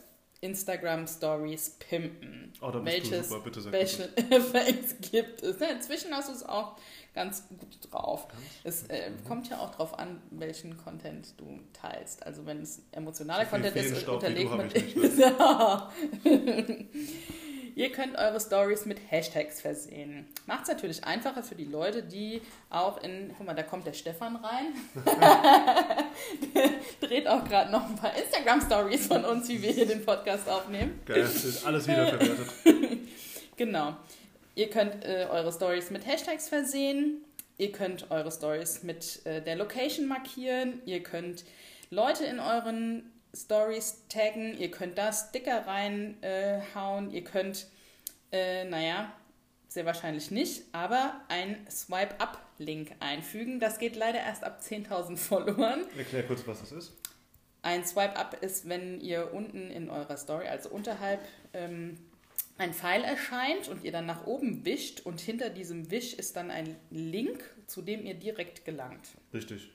Instagram 0.44 1.08
Stories 1.08 1.78
pimpen. 1.80 2.52
Oh, 2.62 2.70
da 2.70 2.80
bist 2.80 2.98
Welches 2.98 3.30
du 3.30 3.36
super, 3.36 3.44
bitte 3.44 3.62
sag 3.62 3.74
Special 3.74 4.10
Effects 4.30 5.12
gibt 5.12 5.42
es? 5.42 5.58
Inzwischen 5.58 6.14
hast 6.14 6.30
du 6.30 6.34
es 6.34 6.44
auch 6.44 6.76
ganz 7.14 7.48
gut 7.48 7.78
drauf. 7.90 8.28
Ganz 8.28 8.42
es 8.64 8.84
äh, 8.90 9.12
kommt 9.28 9.50
ja 9.50 9.60
auch 9.60 9.72
darauf 9.72 9.98
an, 9.98 10.22
welchen 10.32 10.78
Content 10.78 11.34
du 11.38 11.60
teilst. 11.72 12.26
Also 12.26 12.46
wenn 12.46 12.62
es 12.62 12.82
emotionaler 12.92 13.46
so 13.46 13.52
Content 13.52 13.76
ist, 13.76 14.08
unterlegt 14.08 14.52
man. 14.52 14.70
Ihr 17.76 17.92
könnt 17.92 18.18
eure 18.18 18.40
Stories 18.40 18.86
mit 18.86 19.00
Hashtags 19.10 19.62
versehen. 19.62 20.28
Macht 20.46 20.64
es 20.64 20.68
natürlich 20.68 21.04
einfacher 21.04 21.42
für 21.42 21.56
die 21.56 21.66
Leute, 21.66 22.04
die 22.04 22.42
auch 22.70 23.02
in, 23.02 23.34
guck 23.36 23.48
mal, 23.48 23.54
da 23.54 23.64
kommt 23.64 23.88
der 23.88 23.94
Stefan 23.94 24.36
rein. 24.36 24.74
der 26.56 27.08
dreht 27.08 27.28
auch 27.28 27.44
gerade 27.46 27.72
noch 27.72 27.90
ein 27.90 27.96
paar 27.96 28.16
Instagram-Stories 28.16 29.08
von 29.08 29.26
uns, 29.26 29.50
wie 29.50 29.62
wir 29.62 29.72
hier 29.72 29.88
den 29.88 30.06
Podcast 30.06 30.48
aufnehmen. 30.48 31.02
Geil, 31.06 31.22
das 31.22 31.44
ist 31.44 31.66
alles 31.66 31.88
wiederverwertet. 31.88 32.48
genau. 33.58 33.96
Ihr 34.56 34.70
könnt 34.70 35.04
äh, 35.04 35.28
eure 35.32 35.52
Stories 35.52 35.90
mit 35.90 36.06
Hashtags 36.06 36.50
versehen. 36.50 37.24
Ihr 37.58 37.72
könnt 37.72 38.12
eure 38.12 38.32
Stories 38.32 38.84
mit 38.84 39.26
äh, 39.26 39.42
der 39.42 39.56
Location 39.56 40.08
markieren. 40.08 40.82
Ihr 40.86 41.02
könnt 41.02 41.44
Leute 41.90 42.26
in 42.26 42.40
euren 42.40 43.12
Stories 43.36 44.04
taggen, 44.10 44.58
ihr 44.58 44.70
könnt 44.72 44.98
da 44.98 45.12
Sticker 45.12 45.66
reinhauen, 45.66 47.12
äh, 47.12 47.16
ihr 47.16 47.24
könnt, 47.24 47.68
äh, 48.32 48.66
naja, 48.66 49.12
sehr 49.68 49.86
wahrscheinlich 49.86 50.30
nicht, 50.30 50.64
aber 50.72 51.20
ein 51.30 51.66
Swipe-Up-Link 51.70 52.92
einfügen. 53.00 53.60
Das 53.60 53.80
geht 53.80 53.96
leider 53.96 54.20
erst 54.20 54.44
ab 54.44 54.62
10.000 54.62 55.18
Followern. 55.18 55.86
Erklär 55.98 56.24
kurz, 56.28 56.46
was 56.46 56.60
das 56.60 56.72
ist. 56.72 56.94
Ein 57.64 57.84
Swipe-Up 57.84 58.44
ist, 58.44 58.70
wenn 58.70 59.02
ihr 59.02 59.34
unten 59.34 59.72
in 59.72 59.90
eurer 59.90 60.18
Story, 60.18 60.48
also 60.48 60.70
unterhalb, 60.70 61.22
ähm, 61.54 61.98
ein 62.58 62.74
Pfeil 62.74 63.04
erscheint 63.04 63.68
und 63.68 63.84
ihr 63.84 63.92
dann 63.92 64.06
nach 64.06 64.28
oben 64.28 64.64
wischt 64.64 65.02
und 65.02 65.20
hinter 65.20 65.50
diesem 65.50 65.90
Wisch 65.90 66.14
ist 66.14 66.36
dann 66.36 66.52
ein 66.52 66.76
Link, 66.92 67.44
zu 67.66 67.82
dem 67.82 68.06
ihr 68.06 68.14
direkt 68.14 68.64
gelangt. 68.66 69.08
Richtig. 69.34 69.72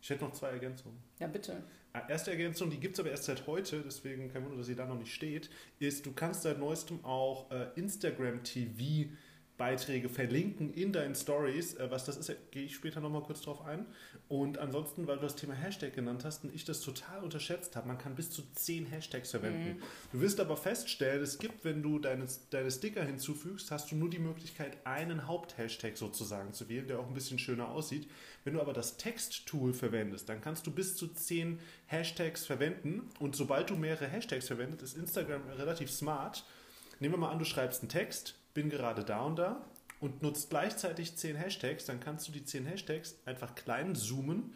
Ich 0.00 0.10
hätte 0.10 0.24
noch 0.24 0.32
zwei 0.32 0.50
Ergänzungen. 0.50 1.02
Ja, 1.18 1.26
bitte. 1.26 1.64
Erste 2.08 2.30
Ergänzung, 2.30 2.70
die 2.70 2.80
gibt 2.80 2.94
es 2.94 3.00
aber 3.00 3.10
erst 3.10 3.24
seit 3.24 3.46
heute, 3.46 3.82
deswegen 3.82 4.32
kein 4.32 4.44
Wunder, 4.44 4.56
dass 4.56 4.66
sie 4.66 4.74
da 4.74 4.86
noch 4.86 4.98
nicht 4.98 5.12
steht, 5.12 5.50
ist, 5.78 6.06
du 6.06 6.12
kannst 6.12 6.42
seit 6.42 6.58
neuestem 6.58 7.04
auch 7.04 7.50
äh, 7.50 7.66
Instagram 7.76 8.42
TV 8.42 9.10
Beiträge 9.62 10.08
verlinken 10.08 10.74
in 10.74 10.92
deinen 10.92 11.14
Stories. 11.14 11.74
Äh, 11.74 11.88
was 11.88 12.04
das 12.04 12.16
ist, 12.16 12.32
gehe 12.50 12.64
ich 12.64 12.74
später 12.74 13.00
nochmal 13.00 13.22
kurz 13.22 13.42
drauf 13.42 13.64
ein. 13.64 13.86
Und 14.26 14.58
ansonsten, 14.58 15.06
weil 15.06 15.18
du 15.18 15.22
das 15.22 15.36
Thema 15.36 15.54
Hashtag 15.54 15.94
genannt 15.94 16.24
hast 16.24 16.42
und 16.42 16.52
ich 16.52 16.64
das 16.64 16.80
total 16.80 17.22
unterschätzt 17.22 17.76
habe, 17.76 17.86
man 17.86 17.96
kann 17.96 18.16
bis 18.16 18.28
zu 18.30 18.42
zehn 18.54 18.86
Hashtags 18.86 19.30
verwenden. 19.30 19.76
Mhm. 19.76 19.82
Du 20.10 20.20
wirst 20.20 20.40
aber 20.40 20.56
feststellen, 20.56 21.22
es 21.22 21.38
gibt, 21.38 21.64
wenn 21.64 21.80
du 21.80 22.00
deine, 22.00 22.26
deine 22.50 22.72
Sticker 22.72 23.04
hinzufügst, 23.04 23.70
hast 23.70 23.92
du 23.92 23.94
nur 23.94 24.10
die 24.10 24.18
Möglichkeit, 24.18 24.84
einen 24.84 25.28
Haupthashtag 25.28 25.96
sozusagen 25.96 26.52
zu 26.52 26.68
wählen, 26.68 26.88
der 26.88 26.98
auch 26.98 27.06
ein 27.06 27.14
bisschen 27.14 27.38
schöner 27.38 27.68
aussieht. 27.68 28.10
Wenn 28.42 28.54
du 28.54 28.60
aber 28.60 28.72
das 28.72 28.96
Text-Tool 28.96 29.74
verwendest, 29.74 30.28
dann 30.28 30.40
kannst 30.40 30.66
du 30.66 30.72
bis 30.72 30.96
zu 30.96 31.06
zehn 31.06 31.60
Hashtags 31.86 32.44
verwenden. 32.44 33.10
Und 33.20 33.36
sobald 33.36 33.70
du 33.70 33.76
mehrere 33.76 34.08
Hashtags 34.08 34.48
verwendest, 34.48 34.82
ist 34.82 34.96
Instagram 34.96 35.42
relativ 35.56 35.88
smart. 35.88 36.44
Nehmen 36.98 37.14
wir 37.14 37.18
mal 37.18 37.30
an, 37.30 37.38
du 37.38 37.44
schreibst 37.44 37.82
einen 37.82 37.90
Text, 37.90 38.34
bin 38.54 38.70
gerade 38.70 39.04
da 39.04 39.22
und 39.22 39.36
da 39.36 39.64
und 40.00 40.22
nutzt 40.22 40.50
gleichzeitig 40.50 41.16
10 41.16 41.36
Hashtags, 41.36 41.84
dann 41.84 42.00
kannst 42.00 42.28
du 42.28 42.32
die 42.32 42.44
10 42.44 42.66
Hashtags 42.66 43.16
einfach 43.24 43.54
klein 43.54 43.94
zoomen 43.94 44.52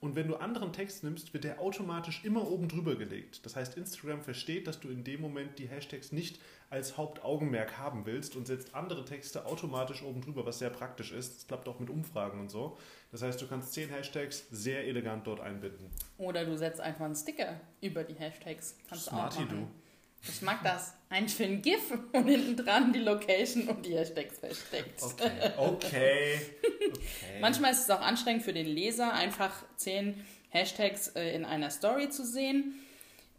und 0.00 0.14
wenn 0.14 0.28
du 0.28 0.36
anderen 0.36 0.72
Text 0.72 1.02
nimmst, 1.02 1.34
wird 1.34 1.42
der 1.42 1.60
automatisch 1.60 2.24
immer 2.24 2.48
oben 2.48 2.68
drüber 2.68 2.94
gelegt. 2.94 3.44
Das 3.44 3.56
heißt, 3.56 3.76
Instagram 3.76 4.22
versteht, 4.22 4.68
dass 4.68 4.78
du 4.78 4.88
in 4.90 5.02
dem 5.02 5.20
Moment 5.20 5.58
die 5.58 5.66
Hashtags 5.66 6.12
nicht 6.12 6.40
als 6.70 6.96
Hauptaugenmerk 6.96 7.78
haben 7.78 8.06
willst 8.06 8.36
und 8.36 8.46
setzt 8.46 8.76
andere 8.76 9.04
Texte 9.04 9.46
automatisch 9.46 10.02
oben 10.02 10.20
drüber, 10.20 10.46
was 10.46 10.60
sehr 10.60 10.70
praktisch 10.70 11.10
ist. 11.10 11.36
Das 11.36 11.46
klappt 11.48 11.68
auch 11.68 11.80
mit 11.80 11.90
Umfragen 11.90 12.38
und 12.38 12.48
so. 12.48 12.78
Das 13.10 13.22
heißt, 13.22 13.42
du 13.42 13.48
kannst 13.48 13.72
10 13.72 13.88
Hashtags 13.88 14.46
sehr 14.52 14.86
elegant 14.86 15.26
dort 15.26 15.40
einbinden. 15.40 15.90
Oder 16.16 16.44
du 16.44 16.56
setzt 16.56 16.80
einfach 16.80 17.06
einen 17.06 17.16
Sticker 17.16 17.60
über 17.80 18.04
die 18.04 18.14
Hashtags. 18.14 18.76
Kannst 18.88 19.06
Smarty 19.06 19.46
du. 19.46 19.66
Ich 20.22 20.42
mag 20.42 20.62
das. 20.62 20.94
Ein 21.10 21.28
schönen 21.28 21.62
GIF 21.62 21.90
und 22.12 22.26
hinten 22.26 22.56
dran 22.56 22.92
die 22.92 22.98
Location 22.98 23.68
und 23.68 23.86
die 23.86 23.96
Hashtags 23.96 24.38
versteckt. 24.38 25.02
Okay. 25.02 25.30
okay. 25.56 26.40
okay. 26.88 27.40
Manchmal 27.40 27.72
ist 27.72 27.80
es 27.80 27.90
auch 27.90 28.00
anstrengend 28.00 28.42
für 28.42 28.52
den 28.52 28.66
Leser, 28.66 29.12
einfach 29.14 29.64
zehn 29.76 30.22
Hashtags 30.50 31.08
äh, 31.08 31.34
in 31.34 31.44
einer 31.44 31.70
Story 31.70 32.10
zu 32.10 32.26
sehen. 32.26 32.74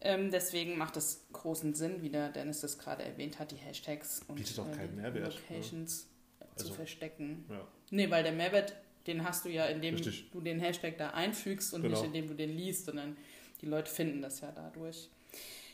Ähm, 0.02 0.32
deswegen 0.32 0.78
macht 0.78 0.96
es 0.98 1.26
großen 1.34 1.74
Sinn, 1.74 2.02
wie 2.02 2.10
der 2.10 2.30
Dennis 2.30 2.62
das 2.62 2.78
gerade 2.78 3.04
erwähnt 3.04 3.38
hat, 3.38 3.52
die 3.52 3.58
Hashtags 3.58 4.24
und 4.28 4.36
Bietet 4.36 4.58
auch 4.60 4.72
keinen 4.72 4.96
Mehrwert, 4.96 5.34
ne? 5.34 5.42
Locations 5.50 6.08
ja. 6.40 6.48
zu 6.56 6.64
also, 6.64 6.74
verstecken. 6.76 7.46
Ja. 7.50 7.68
Nee, 7.92 8.10
weil 8.10 8.24
der 8.24 8.32
Mehrwert, 8.32 8.76
den 9.08 9.24
hast 9.26 9.44
du 9.46 9.50
ja, 9.50 9.66
indem 9.66 9.96
Richtig. 9.96 10.32
du 10.32 10.40
den 10.40 10.60
Hashtag 10.60 10.98
da 10.98 11.10
einfügst 11.10 11.74
und 11.74 11.82
genau. 11.82 11.96
nicht 11.96 12.06
indem 12.06 12.28
du 12.28 12.34
den 12.34 12.56
liest, 12.56 12.86
sondern 12.86 13.18
die 13.62 13.66
Leute 13.66 13.92
finden 13.92 14.22
das 14.22 14.40
ja 14.40 14.52
dadurch. 14.54 15.10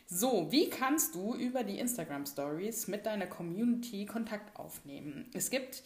So, 0.08 0.52
wie 0.52 0.70
kannst 0.70 1.16
du 1.16 1.34
über 1.34 1.64
die 1.64 1.80
Instagram 1.80 2.26
Stories 2.26 2.88
mit 2.88 3.06
deiner 3.06 3.26
Community 3.26 4.06
Kontakt 4.06 4.56
aufnehmen? 4.56 5.30
Es 5.34 5.50
gibt 5.50 5.82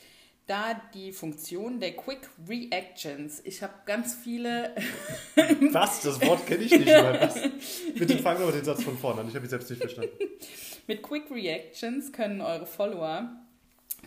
da 0.46 0.82
die 0.94 1.14
Funktion 1.14 1.80
der 1.80 1.96
Quick 1.96 2.28
Reactions. 2.48 3.40
Ich 3.46 3.64
habe 3.64 3.74
ganz 3.86 4.16
viele. 4.16 4.76
Was? 5.72 6.02
Das 6.02 6.20
Wort 6.22 6.46
kenne 6.48 6.64
ich 6.64 6.72
nicht 6.72 6.88
mal. 6.88 7.32
Bitte 7.96 8.18
fangen 8.18 8.46
wir 8.46 8.52
den 8.52 8.66
Satz 8.66 8.84
von 8.84 8.98
vorne 8.98 9.22
an. 9.22 9.30
Ich 9.30 9.36
habe 9.36 9.46
ihn 9.46 9.50
selbst 9.50 9.70
nicht 9.70 9.80
verstanden. 9.80 10.12
Mit 10.88 11.04
Quick 11.04 11.32
Reactions 11.32 12.12
können 12.12 12.42
eure 12.42 12.66
Follower 12.66 13.32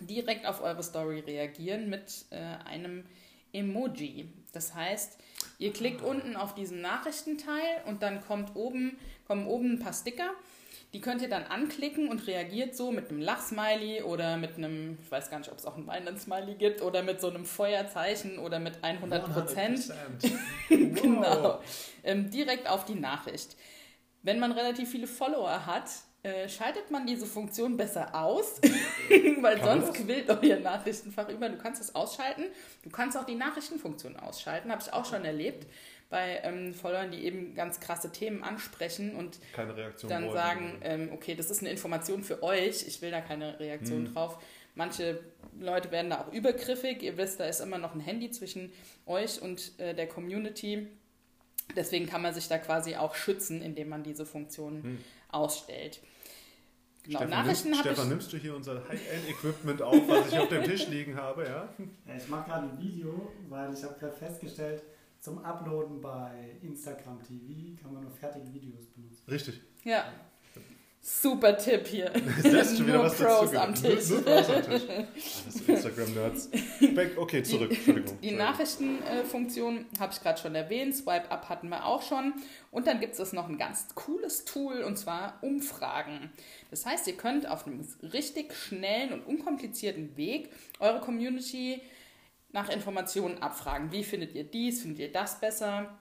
direkt 0.01 0.47
auf 0.47 0.63
eure 0.63 0.83
Story 0.83 1.21
reagieren 1.21 1.89
mit 1.89 2.25
äh, 2.31 2.37
einem 2.67 3.05
Emoji. 3.53 4.29
Das 4.53 4.75
heißt, 4.75 5.19
ihr 5.59 5.73
klickt 5.73 6.03
ah. 6.03 6.07
unten 6.07 6.37
auf 6.37 6.55
diesen 6.55 6.81
Nachrichtenteil 6.81 7.83
und 7.87 8.03
dann 8.03 8.21
kommt 8.21 8.55
oben, 8.55 8.99
kommen 9.27 9.47
oben 9.47 9.75
ein 9.75 9.79
paar 9.79 9.93
Sticker. 9.93 10.31
Die 10.93 11.01
könnt 11.01 11.23
ihr 11.23 11.29
dann 11.31 11.45
anklicken 11.45 12.09
und 12.09 12.27
reagiert 12.27 12.77
so 12.77 12.93
mit 12.93 13.09
einem 13.09 13.21
Lachsmiley 13.21 14.03
oder 14.03 14.37
mit 14.37 14.59
einem, 14.59 14.99
ich 15.03 15.11
weiß 15.11 15.31
gar 15.31 15.39
nicht, 15.39 15.51
ob 15.51 15.57
es 15.57 15.65
auch 15.65 15.79
ein 15.79 15.87
Weinen-Smiley 15.87 16.57
gibt, 16.57 16.83
oder 16.83 17.03
mit 17.03 17.19
so 17.19 17.31
einem 17.31 17.47
Feuerzeichen 17.47 18.39
oder 18.39 18.59
mit 18.59 18.85
100 18.85 19.33
Prozent. 19.33 19.91
genau. 20.69 21.61
Ähm, 22.05 22.31
direkt 22.31 22.69
auf 22.69 22.85
die 22.85 22.95
Nachricht. 22.95 23.57
Wenn 24.23 24.39
man 24.39 24.53
relativ 24.53 24.91
viele 24.91 25.07
Follower 25.07 25.65
hat, 25.65 25.89
äh, 26.23 26.49
schaltet 26.49 26.91
man 26.91 27.07
diese 27.07 27.27
Funktion 27.27 27.77
besser 27.77 28.15
aus, 28.15 28.61
weil 29.41 29.59
Kann 29.59 29.83
sonst 29.83 29.95
quillt 29.95 30.31
euer 30.31 30.61
Nachrichtenfach 30.61 31.29
über. 31.29 31.49
Du 31.49 31.59
kannst 31.59 31.83
es 31.83 31.95
ausschalten. 31.95 32.45
Du 32.83 32.91
kannst 32.91 33.17
auch 33.17 33.25
die 33.25 33.35
Nachrichtenfunktion 33.35 34.17
ausschalten. 34.17 34.71
Habe 34.71 34.83
ich 34.83 34.93
auch 34.93 35.05
schon 35.05 35.25
erlebt 35.25 35.67
bei 36.11 36.41
ähm, 36.45 36.75
Followern, 36.75 37.11
die 37.11 37.25
eben 37.25 37.55
ganz 37.55 37.81
krasse 37.81 38.13
Themen 38.13 38.45
ansprechen 38.45 39.17
und 39.17 39.41
dann 39.57 40.25
wollen, 40.25 40.33
sagen, 40.33 40.79
ähm, 40.83 41.09
okay, 41.13 41.35
das 41.35 41.51
ist 41.51 41.61
eine 41.61 41.71
Information 41.71 42.23
für 42.23 42.43
euch, 42.43 42.87
ich 42.87 43.01
will 43.01 43.11
da 43.11 43.23
keine 43.23 43.59
Reaktion 43.59 44.07
hm. 44.07 44.15
drauf. 44.15 44.39
Manche 44.75 45.21
Leute 45.59 45.91
werden 45.91 46.11
da 46.11 46.21
auch 46.21 46.33
übergriffig. 46.33 47.03
Ihr 47.03 47.17
wisst, 47.17 47.41
da 47.41 47.45
ist 47.47 47.61
immer 47.61 47.79
noch 47.79 47.95
ein 47.95 48.01
Handy 48.01 48.31
zwischen 48.31 48.73
euch 49.07 49.41
und 49.43 49.79
äh, 49.79 49.95
der 49.95 50.07
Community. 50.07 50.87
Deswegen 51.77 52.07
kann 52.07 52.23
man 52.23 52.35
sich 52.35 52.49
da 52.49 52.59
quasi 52.59 52.97
auch 52.97 53.15
schützen, 53.15 53.63
indem 53.63 53.89
man 53.89 54.03
diese 54.03 54.27
Funktion 54.27 54.83
hm. 54.83 54.99
ausstellt. 55.29 56.01
Genau, 57.05 57.19
Stefan, 57.19 57.31
Nachrichten 57.31 57.71
nimm, 57.71 57.81
Stefan, 57.81 58.05
ich... 58.05 58.11
nimmst 58.11 58.33
du 58.33 58.37
hier 58.37 58.55
unser 58.55 58.89
High-End-Equipment 58.89 59.83
auf, 59.83 60.09
was 60.09 60.29
ich 60.29 60.39
auf 60.39 60.49
dem 60.49 60.63
Tisch 60.63 60.87
liegen 60.87 61.17
habe, 61.17 61.45
ja? 61.45 61.69
ja 62.07 62.17
ich 62.17 62.29
mache 62.29 62.49
gerade 62.49 62.69
ein 62.69 62.79
Video, 62.79 63.33
weil 63.49 63.75
ich 63.75 63.83
habe 63.83 63.99
gerade 63.99 64.15
festgestellt, 64.15 64.85
zum 65.19 65.45
Uploaden 65.45 66.01
bei 66.01 66.57
Instagram 66.63 67.21
TV 67.23 67.81
kann 67.81 67.93
man 67.93 68.03
nur 68.03 68.13
fertige 68.13 68.53
Videos 68.53 68.87
benutzen. 68.87 69.23
Richtig. 69.29 69.61
Ja. 69.85 70.13
Super 71.05 71.59
Tipp 71.59 71.89
hier. 71.89 72.13
Das 72.45 72.71
ist 72.71 72.79
schon 72.79 72.87
wieder 72.87 73.03
was 73.03 73.17
Pros 73.17 73.53
am 73.57 73.75
Tisch. 73.75 74.09
Nur, 74.09 74.21
nur 74.21 74.23
Pros 74.23 74.51
am 74.51 74.63
Tisch. 74.63 74.83
Alles 74.89 75.69
Instagram-Nerds. 75.69 76.51
Okay, 77.17 77.43
zurück. 77.43 77.73
Entschuldigung. 77.73 78.21
Die, 78.21 78.29
die 78.29 78.35
Nachrichtenfunktion 78.37 79.87
habe 79.99 80.13
ich 80.13 80.21
gerade 80.21 80.41
schon 80.41 80.55
erwähnt. 80.55 80.95
Swipe 80.95 81.29
Up 81.29 81.49
hatten 81.49 81.69
wir 81.71 81.87
auch 81.87 82.03
schon. 82.03 82.35
Und 82.71 82.87
dann 82.87 83.01
gibt 83.01 83.19
es 83.19 83.33
noch 83.33 83.49
ein 83.49 83.59
ganz 83.59 83.89
cooles 83.97 84.45
Tool 84.45 84.83
und 84.83 84.97
zwar 84.97 85.39
Umfragen. 85.43 86.31
Das 86.71 86.87
heißt, 86.87 87.09
ihr 87.09 87.17
könnt 87.17 87.49
auf 87.49 87.67
einem 87.67 87.85
richtig 88.13 88.55
schnellen 88.55 89.13
und 89.13 89.27
unkomplizierten 89.27 90.17
Weg 90.17 90.51
eure 90.79 91.01
Community 91.01 91.83
nach 92.53 92.69
Informationen 92.69 93.43
abfragen. 93.43 93.91
Wie 93.91 94.05
findet 94.05 94.37
ihr 94.37 94.45
dies? 94.45 94.83
Findet 94.83 95.01
ihr 95.01 95.13
das 95.13 95.41
besser? 95.41 95.99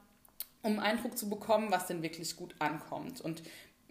Um 0.61 0.77
Eindruck 0.77 1.17
zu 1.17 1.27
bekommen, 1.27 1.71
was 1.71 1.87
denn 1.87 2.03
wirklich 2.03 2.35
gut 2.35 2.53
ankommt. 2.59 3.19
Und 3.19 3.41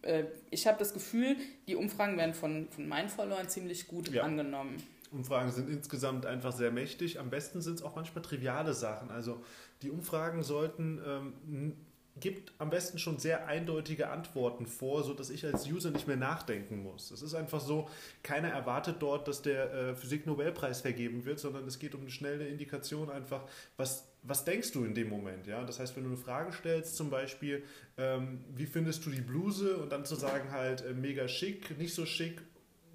äh, 0.03 0.25
ich 0.51 0.67
habe 0.67 0.79
das 0.79 0.93
Gefühl, 0.93 1.37
die 1.67 1.77
Umfragen 1.77 2.17
werden 2.17 2.35
von, 2.35 2.69
von 2.71 2.89
meinen 2.89 3.09
Followern 3.09 3.49
ziemlich 3.49 3.89
gut 3.89 4.11
ja. 4.11 4.23
angenommen. 4.23 4.77
Umfragen 5.13 5.51
sind 5.51 5.69
insgesamt 5.69 6.25
einfach 6.25 6.53
sehr 6.53 6.71
mächtig. 6.71 7.19
Am 7.19 7.31
besten 7.31 7.61
sind 7.61 7.75
es 7.75 7.83
auch 7.83 7.97
manchmal 7.97 8.23
triviale 8.23 8.75
Sachen. 8.75 9.11
Also 9.11 9.43
die 9.83 9.91
Umfragen 9.91 10.43
sollten 10.43 11.01
ähm, 11.05 11.75
gibt 12.19 12.53
am 12.59 12.71
besten 12.71 12.99
schon 12.99 13.19
sehr 13.19 13.47
eindeutige 13.47 14.11
Antworten 14.11 14.67
vor, 14.67 15.05
sodass 15.05 15.31
ich 15.31 15.47
als 15.47 15.67
User 15.67 15.91
nicht 15.91 16.07
mehr 16.07 16.17
nachdenken 16.17 16.83
muss. 16.83 17.11
Es 17.11 17.23
ist 17.23 17.35
einfach 17.35 17.61
so, 17.61 17.89
keiner 18.23 18.49
erwartet 18.49 18.97
dort, 19.01 19.29
dass 19.29 19.43
der 19.43 19.73
äh, 19.73 19.95
Physik-Nobelpreis 19.95 20.81
vergeben 20.81 21.25
wird, 21.25 21.39
sondern 21.39 21.67
es 21.67 21.79
geht 21.79 21.95
um 21.95 22.03
eine 22.03 22.11
schnelle 22.11 22.47
Indikation 22.49 23.11
einfach, 23.11 23.43
was, 23.77 24.09
was 24.23 24.45
denkst 24.45 24.73
du 24.73 24.85
in 24.85 24.95
dem 24.95 25.09
Moment? 25.09 25.47
Ja? 25.47 25.65
Das 25.65 25.79
heißt, 25.79 25.97
wenn 25.97 26.05
du 26.05 26.11
eine 26.11 26.19
Frage 26.19 26.53
stellst, 26.53 26.97
zum 26.97 27.11
Beispiel, 27.11 27.63
ähm, 27.97 28.45
wie 28.55 28.67
findest 28.67 29.07
du 29.07 29.11
die 29.11 29.21
Bluse 29.21 29.77
und 29.77 29.91
dann 29.93 30.05
zu 30.05 30.17
sagen 30.17 30.51
halt 30.51 30.85
äh, 30.85 30.93
mega 30.93 31.29
schick, 31.29 31.79
nicht 31.79 31.95
so 31.95 32.07
schick, 32.07 32.43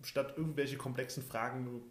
statt 0.03 0.33
irgendwelche 0.37 0.77
komplexen 0.77 1.23
Fragen 1.23 1.81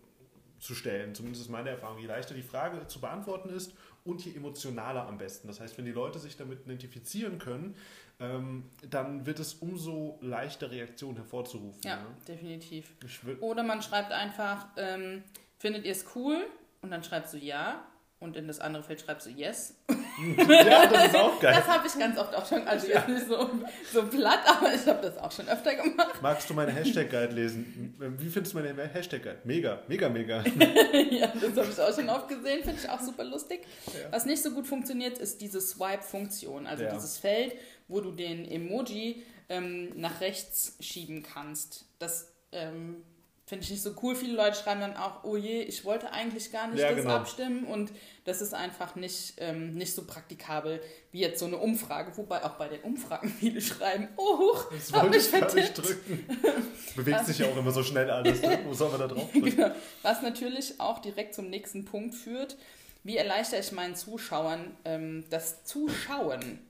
zu 0.61 0.75
stellen. 0.75 1.15
Zumindest 1.15 1.43
ist 1.43 1.51
meine 1.51 1.71
Erfahrung. 1.71 1.99
Je 1.99 2.07
leichter 2.07 2.35
die 2.35 2.43
Frage 2.43 2.87
zu 2.87 3.01
beantworten 3.01 3.51
ist 3.51 3.75
und 4.05 4.25
je 4.25 4.35
emotionaler 4.35 5.07
am 5.07 5.19
besten. 5.19 5.49
Das 5.49 5.61
heißt, 5.61 5.77
wenn 5.79 5.85
die 5.85 5.93
Leute 5.93 6.19
sich 6.19 6.37
damit 6.37 6.67
identifizieren 6.67 7.39
können, 7.39 7.75
ähm, 8.21 8.65
dann 8.89 9.27
wird 9.27 9.41
es 9.41 9.55
umso 9.55 10.19
leichter 10.21 10.71
Reaktionen 10.71 11.17
hervorzurufen. 11.17 11.81
Ja, 11.85 11.97
ja. 11.97 12.07
definitiv. 12.29 12.93
Oder 13.41 13.63
man 13.63 13.83
schreibt 13.83 14.13
einfach, 14.13 14.69
ähm, 14.77 15.25
findet 15.59 15.85
ihr 15.85 15.93
es 15.93 16.05
cool? 16.15 16.47
Und 16.83 16.91
dann 16.91 17.03
schreibst 17.03 17.33
du 17.33 17.39
ja 17.39 17.83
und 18.21 18.37
in 18.37 18.47
das 18.47 18.61
andere 18.61 18.83
Feld 18.83 19.01
schreibst 19.01 19.27
du 19.27 19.31
yes. 19.31 19.75
ja, 20.49 20.87
das 20.87 21.07
ist 21.07 21.17
auch 21.17 21.41
geil. 21.41 21.55
Das 21.57 21.67
habe 21.67 21.87
ich 21.87 21.99
ganz 21.99 22.19
oft 22.19 22.35
auch 22.35 22.47
schon, 22.47 22.67
also 22.67 22.87
jetzt 22.87 23.09
nicht 23.09 23.27
so, 23.27 23.51
so 23.93 24.07
platt, 24.07 24.41
aber 24.47 24.73
ich 24.73 24.87
habe 24.87 25.03
das 25.03 25.19
auch 25.19 25.33
schon 25.33 25.49
öfter 25.49 25.75
gemacht. 25.75 26.21
Magst 26.23 26.49
du 26.49 26.55
meine 26.55 26.71
Hashtag-Guide 26.71 27.35
lesen? 27.35 27.95
Wie 28.19 28.29
findest 28.29 28.55
du 28.55 28.59
meine 28.61 28.89
Hashtag-Guide? 28.89 29.41
Mega, 29.45 29.83
mega, 29.89 30.09
mega. 30.09 30.45
ja, 31.11 31.29
das 31.29 31.57
habe 31.57 31.69
ich 31.71 31.81
auch 31.81 31.95
schon 31.95 32.09
oft 32.09 32.29
gesehen, 32.29 32.63
finde 32.63 32.81
ich 32.83 32.89
auch 32.89 33.01
super 33.01 33.25
lustig. 33.25 33.67
Ja. 33.87 34.13
Was 34.13 34.25
nicht 34.27 34.43
so 34.43 34.51
gut 34.51 34.67
funktioniert, 34.67 35.19
ist 35.19 35.41
diese 35.41 35.61
Swipe-Funktion, 35.61 36.67
also 36.67 36.85
ja. 36.85 36.93
dieses 36.93 37.19
Feld, 37.19 37.55
wo 37.89 38.01
du 38.01 38.13
den 38.13 38.49
Emoji 38.51 39.25
ähm, 39.49 39.93
nach 39.97 40.21
rechts 40.21 40.77
schieben 40.81 41.23
kannst. 41.23 41.87
Das 41.99 42.33
ähm, 42.53 43.03
finde 43.47 43.65
ich 43.65 43.71
nicht 43.71 43.83
so 43.83 43.95
cool. 44.03 44.17
Viele 44.17 44.35
Leute 44.35 44.57
schreiben 44.57 44.81
dann 44.81 44.97
auch, 44.97 45.23
oh 45.25 45.37
je, 45.37 45.63
ich 45.63 45.85
wollte 45.85 46.11
eigentlich 46.13 46.51
gar 46.51 46.69
nicht 46.69 46.81
ja, 46.81 46.89
das 46.89 46.97
genau. 46.97 47.15
abstimmen 47.15 47.65
und 47.65 47.93
das 48.25 48.41
ist 48.41 48.55
einfach 48.55 48.95
nicht, 48.95 49.35
ähm, 49.39 49.75
nicht 49.75 49.95
so 49.95 50.05
praktikabel 50.07 50.81
wie 51.13 51.21
jetzt 51.21 51.41
so 51.41 51.47
eine 51.47 51.59
Umfrage, 51.59 52.17
wobei 52.17 52.43
auch 52.43 52.55
bei 52.55 52.69
den 52.69 52.81
Umfragen 52.81 53.29
viele 53.41 53.61
schreiben, 53.61 54.09
oh, 54.17 54.39
huch, 54.39 54.73
das 54.73 54.93
hab 54.93 55.11
mich 55.11 55.25
vertippt. 55.25 55.79
drücken. 55.79 56.27
Bewegt 56.97 57.27
sich 57.27 57.39
ja 57.39 57.47
auch 57.47 57.57
immer 57.57 57.71
so 57.71 57.83
schnell 57.83 58.11
alles, 58.11 58.41
ne? 58.41 58.61
wo 58.65 58.73
soll 58.73 58.91
man 58.91 59.01
da 59.01 59.09
drauf 59.09 59.31
drücken? 59.31 59.57
Genau. 59.57 59.71
Was 60.03 60.23
natürlich 60.23 60.81
auch 60.81 61.01
direkt 61.01 61.35
zum 61.35 61.51
nächsten 61.51 61.85
Punkt 61.85 62.15
führt, 62.15 62.57
wie 63.03 63.19
erleichtere 63.19 63.61
ich 63.61 63.73
meinen 63.73 63.95
Zuschauern 63.95 64.75
ähm, 64.87 65.25
das 65.29 65.65
Zuschauen? 65.65 66.61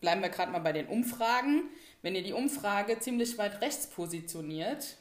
Bleiben 0.00 0.22
wir 0.22 0.28
gerade 0.28 0.52
mal 0.52 0.60
bei 0.60 0.72
den 0.72 0.86
Umfragen. 0.86 1.64
Wenn 2.02 2.14
ihr 2.14 2.22
die 2.22 2.32
Umfrage 2.34 3.00
ziemlich 3.00 3.36
weit 3.38 3.60
rechts 3.60 3.88
positioniert, 3.88 4.98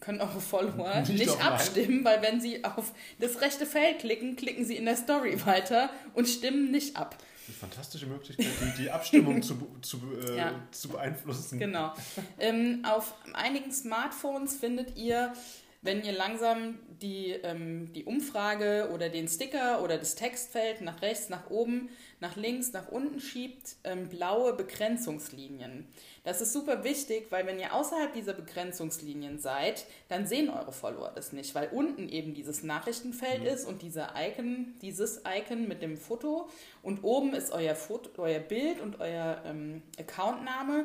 können 0.00 0.20
eure 0.20 0.40
Follower 0.40 1.00
nicht, 1.00 1.12
nicht 1.12 1.44
abstimmen, 1.44 2.04
weil 2.04 2.22
wenn 2.22 2.40
sie 2.40 2.64
auf 2.64 2.92
das 3.18 3.40
rechte 3.40 3.66
Feld 3.66 4.00
klicken, 4.00 4.36
klicken 4.36 4.64
sie 4.64 4.76
in 4.76 4.84
der 4.84 4.96
Story 4.96 5.44
weiter 5.46 5.90
und 6.14 6.28
stimmen 6.28 6.70
nicht 6.70 6.96
ab. 6.96 7.16
Eine 7.46 7.56
fantastische 7.56 8.06
Möglichkeit, 8.06 8.46
die, 8.76 8.82
die 8.82 8.90
Abstimmung 8.90 9.42
zu, 9.42 9.56
zu, 9.80 10.00
äh, 10.22 10.36
ja. 10.36 10.52
zu 10.70 10.90
beeinflussen. 10.90 11.58
Genau. 11.58 11.94
Ähm, 12.38 12.84
auf 12.84 13.14
einigen 13.32 13.72
Smartphones 13.72 14.56
findet 14.56 14.96
ihr 14.96 15.32
wenn 15.80 16.02
ihr 16.02 16.12
langsam 16.12 16.78
die, 17.00 17.30
ähm, 17.30 17.92
die 17.92 18.04
Umfrage 18.04 18.90
oder 18.92 19.08
den 19.08 19.28
Sticker 19.28 19.82
oder 19.82 19.96
das 19.96 20.16
Textfeld 20.16 20.80
nach 20.80 21.02
rechts, 21.02 21.28
nach 21.28 21.50
oben, 21.50 21.88
nach 22.20 22.34
links, 22.36 22.72
nach 22.72 22.88
unten 22.88 23.20
schiebt, 23.20 23.76
ähm, 23.84 24.08
blaue 24.08 24.54
Begrenzungslinien. 24.54 25.86
Das 26.28 26.42
ist 26.42 26.52
super 26.52 26.84
wichtig, 26.84 27.28
weil 27.30 27.46
wenn 27.46 27.58
ihr 27.58 27.72
außerhalb 27.72 28.12
dieser 28.12 28.34
Begrenzungslinien 28.34 29.38
seid, 29.38 29.86
dann 30.08 30.26
sehen 30.26 30.50
eure 30.50 30.72
Follower 30.72 31.10
das 31.14 31.32
nicht, 31.32 31.54
weil 31.54 31.70
unten 31.70 32.06
eben 32.10 32.34
dieses 32.34 32.62
Nachrichtenfeld 32.62 33.40
mhm. 33.40 33.46
ist 33.46 33.64
und 33.66 33.80
dieser 33.80 34.12
Icon, 34.14 34.74
dieses 34.82 35.22
Icon 35.26 35.66
mit 35.66 35.80
dem 35.80 35.96
Foto 35.96 36.50
und 36.82 37.02
oben 37.02 37.32
ist 37.32 37.50
euer, 37.50 37.74
Foto, 37.74 38.10
euer 38.20 38.40
Bild 38.40 38.82
und 38.82 39.00
euer 39.00 39.40
ähm, 39.46 39.80
Accountname 39.98 40.84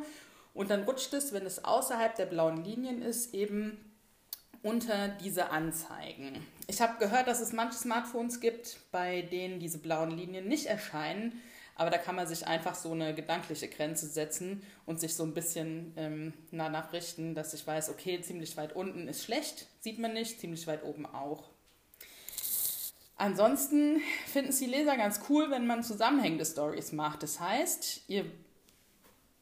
und 0.54 0.70
dann 0.70 0.84
rutscht 0.84 1.14
es, 1.14 1.34
wenn 1.34 1.46
es 1.46 1.66
außerhalb 1.66 2.16
der 2.16 2.28
blauen 2.28 2.64
Linien 2.64 3.02
ist, 3.02 3.34
eben 3.34 3.78
unter 4.62 5.10
diese 5.10 5.50
Anzeigen. 5.50 6.42
Ich 6.68 6.80
habe 6.80 7.00
gehört, 7.00 7.28
dass 7.28 7.42
es 7.42 7.52
manche 7.52 7.78
Smartphones 7.78 8.40
gibt, 8.40 8.78
bei 8.94 9.24
denen 9.24 9.60
diese 9.60 9.80
blauen 9.80 10.12
Linien 10.12 10.48
nicht 10.48 10.68
erscheinen, 10.68 11.42
aber 11.76 11.90
da 11.90 11.98
kann 11.98 12.16
man 12.16 12.28
sich 12.28 12.46
einfach 12.46 12.76
so 12.76 12.92
eine 12.92 13.14
gedankliche 13.16 13.68
Grenze 13.68 14.08
setzen 14.08 14.64
und 14.86 15.00
sich 15.00 15.16
so 15.16 15.24
ein 15.24 15.34
bisschen 15.34 15.94
ähm, 15.98 16.34
danach 16.52 16.94
richten, 16.94 17.36
dass 17.36 17.54
ich 17.54 17.66
weiß, 17.66 17.90
okay, 17.90 18.22
ziemlich 18.22 18.56
weit 18.58 18.76
unten 18.76 19.08
ist 19.08 19.24
schlecht, 19.24 19.68
sieht 19.80 20.00
man 20.00 20.14
nicht, 20.14 20.40
ziemlich 20.40 20.68
weit 20.68 20.84
oben 20.84 21.06
auch. 21.06 21.50
Ansonsten 23.16 24.02
finden 24.28 24.50
es 24.50 24.60
die 24.60 24.66
Leser 24.66 24.98
ganz 24.98 25.22
cool, 25.30 25.50
wenn 25.50 25.68
man 25.68 25.84
zusammenhängende 25.84 26.46
Stories 26.46 26.92
macht. 26.92 27.24
Das 27.24 27.40
heißt, 27.40 28.02
ihr 28.08 28.26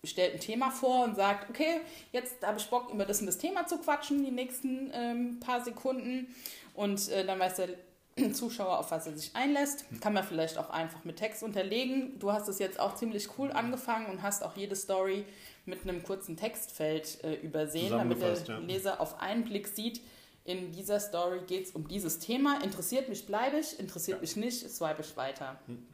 stellt 0.04 0.34
ein 0.34 0.40
Thema 0.40 0.72
vor 0.72 1.04
und 1.04 1.16
sagt, 1.16 1.50
okay, 1.50 1.82
jetzt 2.12 2.46
habe 2.46 2.58
ich 2.58 2.70
Bock, 2.70 2.92
über 2.94 3.06
das 3.06 3.22
und 3.22 3.28
das 3.28 3.38
Thema 3.38 3.66
zu 3.68 3.78
quatschen, 3.78 4.24
die 4.24 4.32
nächsten 4.32 4.92
ähm, 4.94 5.40
paar 5.40 5.64
Sekunden. 5.64 6.34
Und 6.74 7.10
äh, 7.10 7.26
dann 7.26 7.40
weiß 7.40 7.58
der 7.58 7.70
Zuschauer, 8.34 8.80
auf 8.80 8.92
was 8.92 9.08
er 9.08 9.18
sich 9.18 9.36
einlässt. 9.36 9.86
Kann 10.02 10.14
man 10.14 10.24
vielleicht 10.24 10.58
auch 10.58 10.70
einfach 10.70 11.04
mit 11.04 11.18
Text 11.18 11.44
unterlegen. 11.44 12.20
Du 12.20 12.32
hast 12.32 12.48
es 12.48 12.60
jetzt 12.60 12.80
auch 12.80 12.96
ziemlich 12.96 13.28
cool 13.38 13.52
angefangen 13.52 14.08
und 14.08 14.22
hast 14.22 14.44
auch 14.44 14.56
jede 14.56 14.76
Story 14.76 15.26
mit 15.66 15.84
einem 15.84 16.04
kurzen 16.04 16.38
Textfeld 16.38 17.24
äh, 17.24 17.36
übersehen, 17.36 17.92
damit 17.92 18.22
der 18.22 18.34
ja. 18.34 18.58
Leser 18.58 19.00
auf 19.00 19.22
einen 19.22 19.44
Blick 19.44 19.68
sieht, 19.68 20.02
in 20.44 20.72
dieser 20.72 21.00
Story 21.00 21.42
geht 21.46 21.68
es 21.68 21.72
um 21.72 21.88
dieses 21.88 22.20
Thema. 22.20 22.64
Interessiert 22.64 23.10
mich, 23.10 23.26
bleibe 23.26 23.60
ich. 23.60 23.80
Interessiert 23.80 24.18
ja. 24.18 24.22
mich 24.22 24.36
nicht, 24.36 24.70
swipe 24.70 25.02
ich 25.02 25.16
weiter. 25.16 25.60
Mhm. 25.68 25.86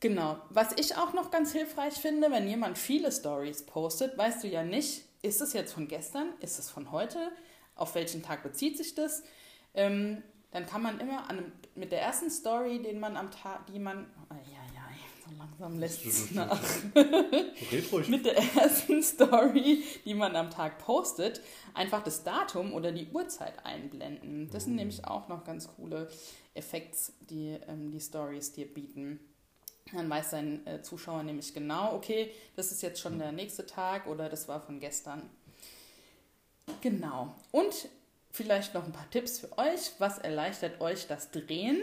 Genau. 0.00 0.38
Was 0.50 0.72
ich 0.78 0.96
auch 0.96 1.12
noch 1.14 1.30
ganz 1.30 1.52
hilfreich 1.52 1.94
finde, 1.94 2.30
wenn 2.30 2.48
jemand 2.48 2.76
viele 2.76 3.10
Stories 3.12 3.64
postet, 3.64 4.18
weißt 4.18 4.44
du 4.44 4.48
ja 4.48 4.64
nicht, 4.64 5.04
ist 5.22 5.40
es 5.40 5.52
jetzt 5.52 5.72
von 5.72 5.88
gestern, 5.88 6.28
ist 6.40 6.58
es 6.58 6.68
von 6.68 6.90
heute, 6.92 7.30
auf 7.76 7.94
welchen 7.94 8.22
Tag 8.22 8.42
bezieht 8.42 8.76
sich 8.76 8.94
das? 8.94 9.22
Ähm, 9.72 10.22
dann 10.54 10.66
kann 10.66 10.82
man 10.82 11.00
immer 11.00 11.28
an, 11.28 11.50
mit 11.74 11.90
der 11.90 12.00
ersten 12.00 12.30
Story, 12.30 12.80
den 12.80 13.00
man 13.00 13.16
am 13.16 13.32
Tag, 13.32 13.66
die 13.66 13.80
man, 13.80 14.06
oh, 14.30 14.34
ja, 14.34 14.62
ja, 14.72 14.84
so 15.28 15.36
langsam 15.36 15.80
lässt 15.80 16.06
es 16.06 16.30
nach. 16.34 16.60
mit 18.08 18.24
der 18.24 18.36
ersten 18.36 19.02
Story, 19.02 19.82
die 20.04 20.14
man 20.14 20.36
am 20.36 20.50
Tag 20.50 20.78
postet, 20.78 21.40
einfach 21.74 22.04
das 22.04 22.22
Datum 22.22 22.72
oder 22.72 22.92
die 22.92 23.08
Uhrzeit 23.12 23.66
einblenden. 23.66 24.48
Das 24.52 24.62
sind 24.62 24.74
mhm. 24.74 24.78
nämlich 24.78 25.04
auch 25.04 25.26
noch 25.26 25.42
ganz 25.42 25.68
coole 25.74 26.08
Effekte, 26.54 27.12
die 27.30 27.58
ähm, 27.66 27.90
die 27.90 28.00
Stories 28.00 28.52
dir 28.52 28.72
bieten. 28.72 29.18
Dann 29.92 30.08
weiß 30.08 30.30
sein 30.30 30.64
äh, 30.68 30.82
Zuschauer 30.82 31.24
nämlich 31.24 31.52
genau, 31.52 31.96
okay, 31.96 32.30
das 32.54 32.70
ist 32.70 32.80
jetzt 32.80 33.00
schon 33.00 33.18
der 33.18 33.32
nächste 33.32 33.66
Tag 33.66 34.06
oder 34.06 34.28
das 34.28 34.46
war 34.46 34.60
von 34.60 34.78
gestern. 34.78 35.28
Genau. 36.80 37.34
Und 37.50 37.88
vielleicht 38.34 38.74
noch 38.74 38.84
ein 38.84 38.92
paar 38.92 39.08
Tipps 39.10 39.38
für 39.38 39.56
euch. 39.56 39.92
Was 39.98 40.18
erleichtert 40.18 40.80
euch 40.80 41.06
das 41.06 41.30
Drehen? 41.30 41.80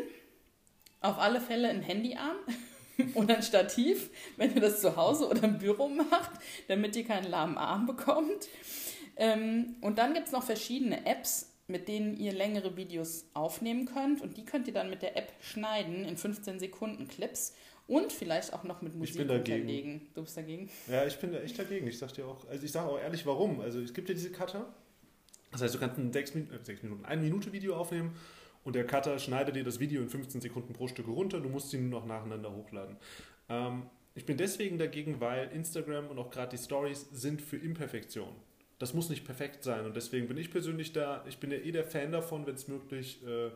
Auf 0.99 1.17
alle 1.17 1.39
Fälle 1.39 1.69
ein 1.69 1.81
Handyarm 1.81 2.35
und 3.15 3.31
ein 3.31 3.41
Stativ, 3.41 4.09
wenn 4.35 4.53
ihr 4.53 4.61
das 4.61 4.81
zu 4.81 4.97
Hause 4.97 5.29
oder 5.29 5.43
im 5.43 5.57
Büro 5.57 5.87
macht, 5.87 6.31
damit 6.67 6.95
ihr 6.95 7.05
keinen 7.05 7.31
lahmen 7.31 7.57
Arm 7.57 7.87
bekommt. 7.87 8.49
Ähm, 9.15 9.77
und 9.81 9.97
dann 9.97 10.13
gibt 10.13 10.27
es 10.27 10.33
noch 10.33 10.43
verschiedene 10.43 11.05
Apps, 11.05 11.53
mit 11.67 11.87
denen 11.87 12.17
ihr 12.17 12.33
längere 12.33 12.75
Videos 12.75 13.25
aufnehmen 13.33 13.85
könnt 13.85 14.21
und 14.21 14.35
die 14.35 14.43
könnt 14.43 14.67
ihr 14.67 14.73
dann 14.73 14.89
mit 14.89 15.01
der 15.01 15.15
App 15.15 15.31
schneiden 15.39 16.03
in 16.03 16.17
15 16.17 16.59
Sekunden 16.59 17.07
Clips 17.07 17.53
und 17.87 18.11
vielleicht 18.11 18.53
auch 18.53 18.63
noch 18.63 18.81
mit 18.81 18.93
Musik 18.93 19.11
ich 19.11 19.17
bin 19.19 19.27
dagegen. 19.29 19.61
unterlegen. 19.61 20.07
Du 20.13 20.21
bist 20.21 20.35
dagegen? 20.35 20.69
Ja, 20.89 21.05
ich 21.05 21.17
bin 21.17 21.31
da 21.31 21.39
echt 21.39 21.57
dagegen. 21.57 21.87
Ich 21.87 21.97
sag 21.97 22.13
dir 22.13 22.27
auch, 22.27 22.47
also 22.49 22.65
ich 22.65 22.71
sage 22.71 22.89
auch 22.89 22.99
ehrlich, 22.99 23.25
warum. 23.25 23.61
Also 23.61 23.79
es 23.79 23.93
gibt 23.93 24.09
ja 24.09 24.15
diese 24.15 24.31
Cutter. 24.31 24.73
Das 25.51 25.61
heißt, 25.61 25.75
du 25.75 25.79
kannst 25.79 25.97
ein 25.97 26.13
6 26.13 26.35
Minuten, 26.35 26.63
6 26.63 26.83
Minuten, 26.83 27.05
1 27.05 27.21
Minute 27.21 27.51
Video 27.51 27.75
aufnehmen 27.75 28.15
und 28.63 28.75
der 28.75 28.85
Cutter 28.85 29.19
schneidet 29.19 29.55
dir 29.55 29.63
das 29.63 29.79
Video 29.79 30.01
in 30.01 30.09
15 30.09 30.41
Sekunden 30.41 30.73
pro 30.73 30.87
Stück 30.87 31.07
runter. 31.07 31.39
Du 31.39 31.49
musst 31.49 31.71
sie 31.71 31.77
nur 31.77 31.99
noch 31.99 32.05
nacheinander 32.05 32.51
hochladen. 32.51 32.97
Ähm, 33.49 33.83
ich 34.13 34.25
bin 34.25 34.37
deswegen 34.37 34.77
dagegen, 34.77 35.19
weil 35.19 35.49
Instagram 35.53 36.07
und 36.07 36.19
auch 36.19 36.31
gerade 36.31 36.55
die 36.55 36.61
Stories 36.61 37.07
sind 37.11 37.41
für 37.41 37.57
Imperfektion. 37.57 38.33
Das 38.79 38.93
muss 38.93 39.09
nicht 39.09 39.25
perfekt 39.25 39.63
sein 39.63 39.85
und 39.85 39.95
deswegen 39.95 40.27
bin 40.27 40.37
ich 40.37 40.49
persönlich 40.49 40.91
da, 40.91 41.23
ich 41.27 41.37
bin 41.37 41.51
ja 41.51 41.57
eh 41.57 41.71
der 41.71 41.83
Fan 41.83 42.11
davon, 42.11 42.47
wenn 42.47 42.55
es 42.55 42.67
möglich 42.67 43.21
äh, 43.23 43.51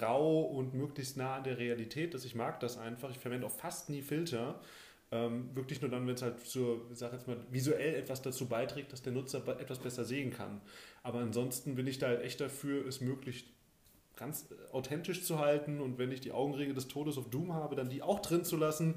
rau 0.00 0.42
und 0.42 0.72
möglichst 0.72 1.16
nah 1.16 1.36
an 1.36 1.44
der 1.44 1.58
Realität 1.58 2.14
ist. 2.14 2.24
Ich 2.24 2.36
mag 2.36 2.60
das 2.60 2.78
einfach. 2.78 3.10
Ich 3.10 3.18
verwende 3.18 3.46
auch 3.46 3.50
fast 3.52 3.90
nie 3.90 4.02
Filter. 4.02 4.60
Ähm, 5.10 5.48
wirklich 5.54 5.80
nur 5.80 5.90
dann, 5.90 6.06
wenn 6.06 6.14
es 6.14 6.22
halt 6.22 6.38
so, 6.44 6.82
ich 6.92 6.98
sag 6.98 7.12
jetzt 7.12 7.26
mal, 7.26 7.38
visuell 7.50 7.94
etwas 7.94 8.20
dazu 8.20 8.46
beiträgt, 8.46 8.92
dass 8.92 9.02
der 9.02 9.12
Nutzer 9.12 9.42
etwas 9.58 9.78
besser 9.78 10.04
sehen 10.04 10.30
kann. 10.30 10.60
Aber 11.02 11.20
ansonsten 11.20 11.74
bin 11.76 11.86
ich 11.86 11.98
da 11.98 12.08
halt 12.08 12.22
echt 12.22 12.40
dafür, 12.40 12.86
es 12.86 13.00
möglichst 13.00 13.46
ganz 14.16 14.46
authentisch 14.72 15.24
zu 15.24 15.38
halten 15.38 15.80
und 15.80 15.96
wenn 15.96 16.12
ich 16.12 16.20
die 16.20 16.32
Augenregel 16.32 16.74
des 16.74 16.88
Todes 16.88 17.16
auf 17.16 17.30
Doom 17.30 17.54
habe, 17.54 17.76
dann 17.76 17.88
die 17.88 18.02
auch 18.02 18.20
drin 18.20 18.44
zu 18.44 18.56
lassen. 18.56 18.96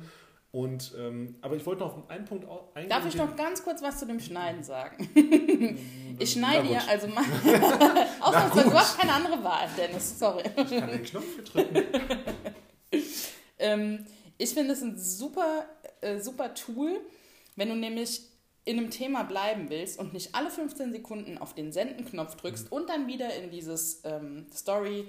Und, 0.51 0.93
ähm, 0.97 1.35
aber 1.39 1.55
ich 1.55 1.65
wollte 1.65 1.81
noch 1.81 1.95
auf 1.95 2.09
einen 2.09 2.25
Punkt 2.25 2.45
eingehen. 2.73 2.89
Darf 2.89 3.05
ich 3.05 3.15
noch 3.15 3.37
ganz 3.37 3.63
kurz 3.63 3.81
was 3.81 3.99
zu 3.99 4.05
dem 4.05 4.19
Schneiden 4.19 4.63
sagen? 4.63 5.07
ich 6.19 6.33
schneide 6.33 6.69
ja, 6.69 6.81
also 6.89 7.07
mal. 7.07 7.23
Du 8.63 8.73
hast 8.73 8.99
keine 8.99 9.13
andere 9.13 9.41
Wahl, 9.41 9.69
Dennis, 9.77 10.19
sorry. 10.19 10.43
Ich 10.43 10.69
kann 10.77 10.89
den 10.89 11.03
Knopf 11.03 11.43
drücken. 11.45 11.83
ähm, 13.59 14.05
ich 14.37 14.53
finde 14.53 14.73
es 14.73 14.81
ein 14.81 14.97
super, 14.97 15.65
äh, 16.01 16.19
super 16.19 16.53
Tool, 16.53 16.99
wenn 17.55 17.69
du 17.69 17.75
nämlich 17.75 18.21
in 18.63 18.77
einem 18.77 18.91
Thema 18.91 19.23
bleiben 19.23 19.69
willst 19.69 19.97
und 19.97 20.13
nicht 20.13 20.35
alle 20.35 20.51
15 20.51 20.91
Sekunden 20.91 21.37
auf 21.37 21.55
den 21.55 21.71
Senden-Knopf 21.71 22.35
drückst 22.35 22.65
mhm. 22.65 22.77
und 22.77 22.89
dann 22.89 23.07
wieder 23.07 23.33
in 23.35 23.49
dieses 23.49 24.01
ähm, 24.03 24.45
Story 24.53 25.07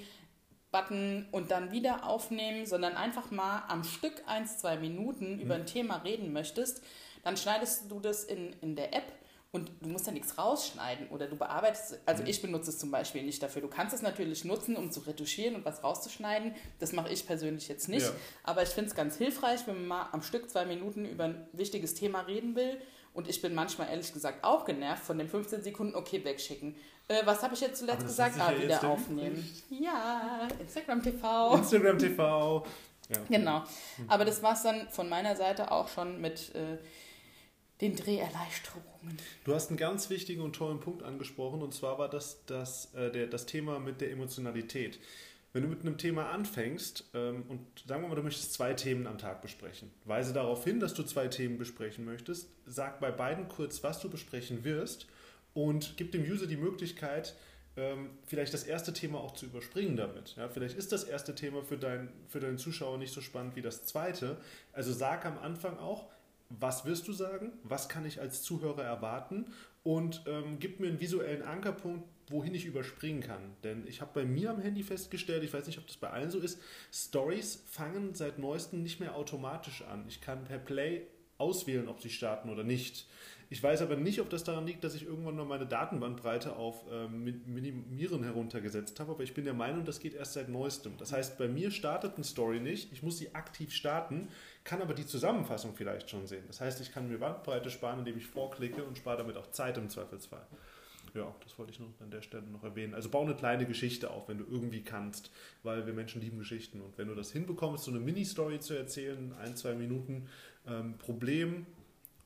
Button 0.71 1.27
und 1.33 1.51
dann 1.51 1.71
wieder 1.71 2.07
aufnehmen, 2.07 2.65
sondern 2.65 2.95
einfach 2.95 3.31
mal 3.31 3.65
am 3.69 3.85
Stück 3.85 4.23
ein, 4.27 4.47
zwei 4.47 4.79
Minuten 4.79 5.39
über 5.39 5.55
ein 5.55 5.67
Thema 5.67 5.97
reden 5.97 6.33
möchtest, 6.33 6.83
dann 7.23 7.37
schneidest 7.37 7.91
du 7.91 8.01
das 8.01 8.25
in, 8.25 8.55
in 8.63 8.75
der 8.75 8.95
App 8.95 9.05
und 9.53 9.71
du 9.83 9.91
musst 9.91 10.07
da 10.07 10.13
nichts 10.13 10.39
rausschneiden 10.39 11.09
oder 11.11 11.27
du 11.27 11.37
bearbeitest, 11.37 12.01
also 12.07 12.23
ich 12.25 12.41
benutze 12.41 12.71
es 12.71 12.79
zum 12.79 12.91
Beispiel 12.91 13.23
nicht 13.23 13.43
dafür. 13.43 13.61
Du 13.61 13.69
kannst 13.69 13.95
es 13.95 14.01
natürlich 14.01 14.47
nutzen, 14.47 14.77
um 14.77 14.91
zu 14.91 15.01
retuschieren 15.01 15.55
und 15.55 15.65
was 15.67 15.85
rauszuschneiden. 15.85 16.55
Das 16.81 16.93
mache 16.93 17.13
ich 17.13 17.27
persönlich 17.27 17.69
jetzt 17.69 17.89
nicht, 17.89 18.07
ja. 18.07 18.13
aber 18.45 18.63
ich 18.63 18.71
finde 18.71 18.89
es 18.89 18.97
ganz 18.97 19.17
hilfreich, 19.19 19.67
wenn 19.67 19.77
man 19.77 19.87
mal 19.87 20.09
am 20.13 20.23
Stück 20.23 20.49
zwei 20.51 20.65
Minuten 20.65 21.05
über 21.05 21.25
ein 21.25 21.47
wichtiges 21.53 21.95
Thema 21.95 22.23
reden 22.23 22.57
will. 22.57 22.81
Und 23.15 23.29
ich 23.29 23.43
bin 23.43 23.55
manchmal 23.55 23.91
ehrlich 23.91 24.11
gesagt 24.15 24.43
auch 24.43 24.65
genervt 24.65 25.05
von 25.05 25.19
den 25.19 25.29
15 25.29 25.63
Sekunden, 25.63 25.95
okay, 25.95 26.25
wegschicken. 26.25 26.75
Äh, 27.09 27.27
was 27.27 27.43
habe 27.43 27.53
ich 27.53 27.61
jetzt 27.61 27.79
zuletzt 27.79 28.07
gesagt? 28.07 28.37
Ah, 28.41 28.55
wieder 28.59 28.83
aufnehmen. 28.89 29.47
Ja, 29.69 30.49
Instagram 30.59 31.03
TV. 31.03 31.57
Instagram 31.57 31.99
TV. 31.99 32.67
Ja. 33.11 33.19
Genau. 33.29 33.65
Aber 34.09 34.25
das 34.25 34.43
war 34.43 34.55
es 34.55 34.63
dann 34.63 34.89
von 34.89 35.11
meiner 35.11 35.37
Seite 35.37 35.71
auch 35.71 35.89
schon 35.89 36.23
mit 36.23 36.55
äh, 36.55 36.79
den 37.83 37.95
Dreherleichterungen. 37.95 38.92
Du 39.45 39.55
hast 39.55 39.69
einen 39.69 39.77
ganz 39.77 40.11
wichtigen 40.11 40.43
und 40.43 40.55
tollen 40.55 40.81
Punkt 40.81 41.03
angesprochen 41.03 41.63
und 41.63 41.75
zwar 41.75 41.99
war 41.99 42.09
das 42.09 42.45
das, 42.47 42.95
äh, 42.95 43.11
der, 43.11 43.27
das 43.27 43.47
Thema 43.47 43.79
mit 43.79 44.01
der 44.01 44.11
Emotionalität. 44.11 44.99
Wenn 45.53 45.63
du 45.63 45.69
mit 45.69 45.81
einem 45.81 45.99
Thema 45.99 46.31
anfängst 46.31 47.11
ähm, 47.13 47.45
und 47.49 47.61
sagen 47.87 48.03
wir 48.03 48.09
mal, 48.09 48.15
du 48.15 48.23
möchtest 48.23 48.55
zwei 48.55 48.73
Themen 48.73 49.07
am 49.07 49.19
Tag 49.19 49.43
besprechen, 49.43 49.91
weise 50.05 50.33
darauf 50.33 50.65
hin, 50.65 50.81
dass 50.81 50.95
du 50.95 51.03
zwei 51.03 51.29
Themen 51.29 51.59
besprechen 51.59 52.05
möchtest, 52.05 52.49
sag 52.67 53.01
bei 53.01 53.11
beiden 53.11 53.49
kurz, 53.49 53.83
was 53.83 54.01
du 54.01 54.09
besprechen 54.09 54.65
wirst 54.65 55.07
und 55.53 55.95
gib 55.99 56.13
dem 56.13 56.23
User 56.23 56.47
die 56.47 56.57
Möglichkeit, 56.57 57.35
ähm, 57.77 58.11
vielleicht 58.27 58.55
das 58.55 58.65
erste 58.65 58.93
Thema 58.93 59.19
auch 59.21 59.33
zu 59.33 59.47
überspringen 59.47 59.97
damit. 59.97 60.37
Ja, 60.37 60.49
vielleicht 60.49 60.77
ist 60.77 60.93
das 60.93 61.05
erste 61.05 61.35
Thema 61.35 61.63
für, 61.63 61.77
dein, 61.77 62.13
für 62.29 62.41
deinen 62.41 62.59
Zuschauer 62.59 62.99
nicht 62.99 63.13
so 63.13 63.21
spannend 63.21 63.57
wie 63.57 63.63
das 63.63 63.85
zweite. 63.85 64.39
Also 64.73 64.93
sag 64.93 65.25
am 65.25 65.39
Anfang 65.39 65.79
auch, 65.79 66.07
was 66.61 66.85
wirst 66.85 67.09
du 67.09 67.13
sagen, 67.13 67.53
was 67.63 67.89
kann 67.89 68.07
ich 68.07 68.21
als 68.21 68.43
Zuhörer 68.43 68.83
erwarten 68.83 69.47
und 69.83 70.23
ähm, 70.27 70.59
gib 70.59 70.81
mir 70.81 70.89
einen 70.89 71.01
visuellen 71.01 71.43
Ankerpunkt, 71.43 72.09
wohin 72.31 72.55
ich 72.55 72.65
überspringen 72.65 73.21
kann. 73.21 73.57
Denn 73.65 73.87
ich 73.87 74.01
habe 74.01 74.13
bei 74.15 74.25
mir 74.25 74.51
am 74.51 74.61
Handy 74.61 74.83
festgestellt, 74.83 75.43
ich 75.43 75.53
weiß 75.53 75.67
nicht, 75.67 75.79
ob 75.79 75.87
das 75.87 75.97
bei 75.97 76.11
allen 76.11 76.31
so 76.31 76.39
ist, 76.39 76.61
Stories 76.93 77.65
fangen 77.67 78.15
seit 78.15 78.39
neuestem 78.39 78.83
nicht 78.83 79.01
mehr 79.01 79.17
automatisch 79.17 79.83
an. 79.83 80.05
Ich 80.09 80.21
kann 80.21 80.45
per 80.45 80.59
Play 80.59 81.07
auswählen, 81.39 81.89
ob 81.89 82.01
sie 82.01 82.11
starten 82.11 82.51
oder 82.51 82.65
nicht. 82.65 83.07
Ich 83.53 83.63
weiß 83.63 83.83
aber 83.83 83.97
nicht, 83.97 84.19
ob 84.23 84.31
das 84.31 84.45
daran 84.45 84.67
liegt, 84.67 84.83
dass 84.83 84.95
ich 84.95 85.05
irgendwann 85.05 85.37
mal 85.37 85.45
meine 85.45 85.67
Datenbandbreite 85.67 86.57
auf 86.57 86.87
ähm, 86.91 87.23
Minimieren 87.45 88.25
heruntergesetzt 88.25 88.99
habe, 88.99 89.13
aber 89.13 89.25
ich 89.25 89.35
bin 89.35 89.45
der 89.45 89.53
Meinung, 89.53 89.85
das 89.85 90.01
geht 90.01 90.15
erst 90.15 90.33
seit 90.33 90.49
neuestem. 90.49 90.95
Das 90.97 91.13
heißt, 91.13 91.37
bei 91.37 91.49
mir 91.49 91.71
startet 91.71 92.15
eine 92.15 92.25
Story 92.25 92.61
nicht, 92.61 92.91
ich 92.95 93.03
muss 93.03 93.19
sie 93.19 93.35
aktiv 93.35 93.75
starten, 93.75 94.29
kann 94.65 94.81
aber 94.81 94.95
die 94.95 95.05
Zusammenfassung 95.05 95.75
vielleicht 95.75 96.09
schon 96.09 96.27
sehen. 96.27 96.45
Das 96.47 96.63
heißt, 96.63 96.81
ich 96.81 96.95
kann 96.95 97.11
mir 97.11 97.19
Bandbreite 97.19 97.69
sparen, 97.69 97.99
indem 97.99 98.17
ich 98.17 98.27
vorklicke 98.27 98.83
und 98.85 98.97
spare 98.97 99.19
damit 99.19 99.37
auch 99.37 99.51
Zeit 99.51 99.77
im 99.77 99.91
Zweifelsfall. 99.91 100.47
Ja, 101.13 101.35
das 101.45 101.59
wollte 101.59 101.73
ich 101.73 101.79
noch 101.79 101.89
an 102.01 102.11
der 102.11 102.23
Stelle 102.23 102.45
noch 102.45 102.65
erwähnen. 102.65 102.95
Also 102.95 103.11
bau 103.11 103.21
eine 103.21 103.35
kleine 103.35 103.67
Geschichte 103.67 104.11
auf, 104.11 104.31
wenn 104.31 104.39
du 104.39 104.47
irgendwie 104.51 104.81
kannst, 104.81 105.31
weil 105.63 105.85
wir 105.85 105.93
Menschen 105.93 106.23
lieben 106.23 106.39
Geschichten. 106.39 106.81
Und 106.81 106.97
wenn 106.97 107.09
du 107.09 107.15
das 107.15 107.31
hinbekommst, 107.33 107.85
so 107.85 107.91
eine 107.91 108.01
Mini-Story 108.01 108.61
zu 108.61 108.73
erzählen, 108.73 109.35
ein, 109.35 109.57
zwei 109.57 109.75
Minuten, 109.75 110.31
ähm, 110.67 110.97
Problem, 110.97 111.67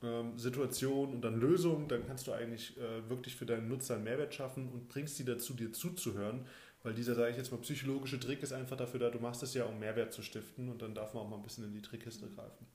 ähm, 0.06 0.38
Situation 0.38 1.12
und 1.12 1.22
dann 1.22 1.40
Lösung, 1.40 1.88
dann 1.88 2.06
kannst 2.06 2.26
du 2.26 2.32
eigentlich 2.32 2.76
äh, 2.78 3.08
wirklich 3.10 3.34
für 3.34 3.46
deinen 3.46 3.68
Nutzer 3.68 3.96
einen 3.96 4.04
Mehrwert 4.04 4.34
schaffen 4.34 4.68
und 4.68 4.88
bringst 4.88 5.16
sie 5.16 5.24
dazu, 5.24 5.54
dir 5.54 5.72
zuzuhören. 5.72 6.46
Weil 6.82 6.94
dieser, 6.94 7.16
sage 7.16 7.32
ich 7.32 7.36
jetzt 7.36 7.50
mal, 7.50 7.58
psychologische 7.58 8.20
Trick 8.20 8.42
ist 8.42 8.52
einfach 8.52 8.76
dafür 8.76 9.00
da, 9.00 9.10
du 9.10 9.18
machst 9.18 9.42
es 9.42 9.54
ja, 9.54 9.64
um 9.64 9.80
Mehrwert 9.80 10.12
zu 10.12 10.22
stiften 10.22 10.68
und 10.68 10.82
dann 10.82 10.94
darf 10.94 11.14
man 11.14 11.24
auch 11.24 11.28
mal 11.28 11.36
ein 11.36 11.42
bisschen 11.42 11.64
in 11.64 11.74
die 11.74 11.82
Trickkiste 11.82 12.28
greifen. 12.28 12.66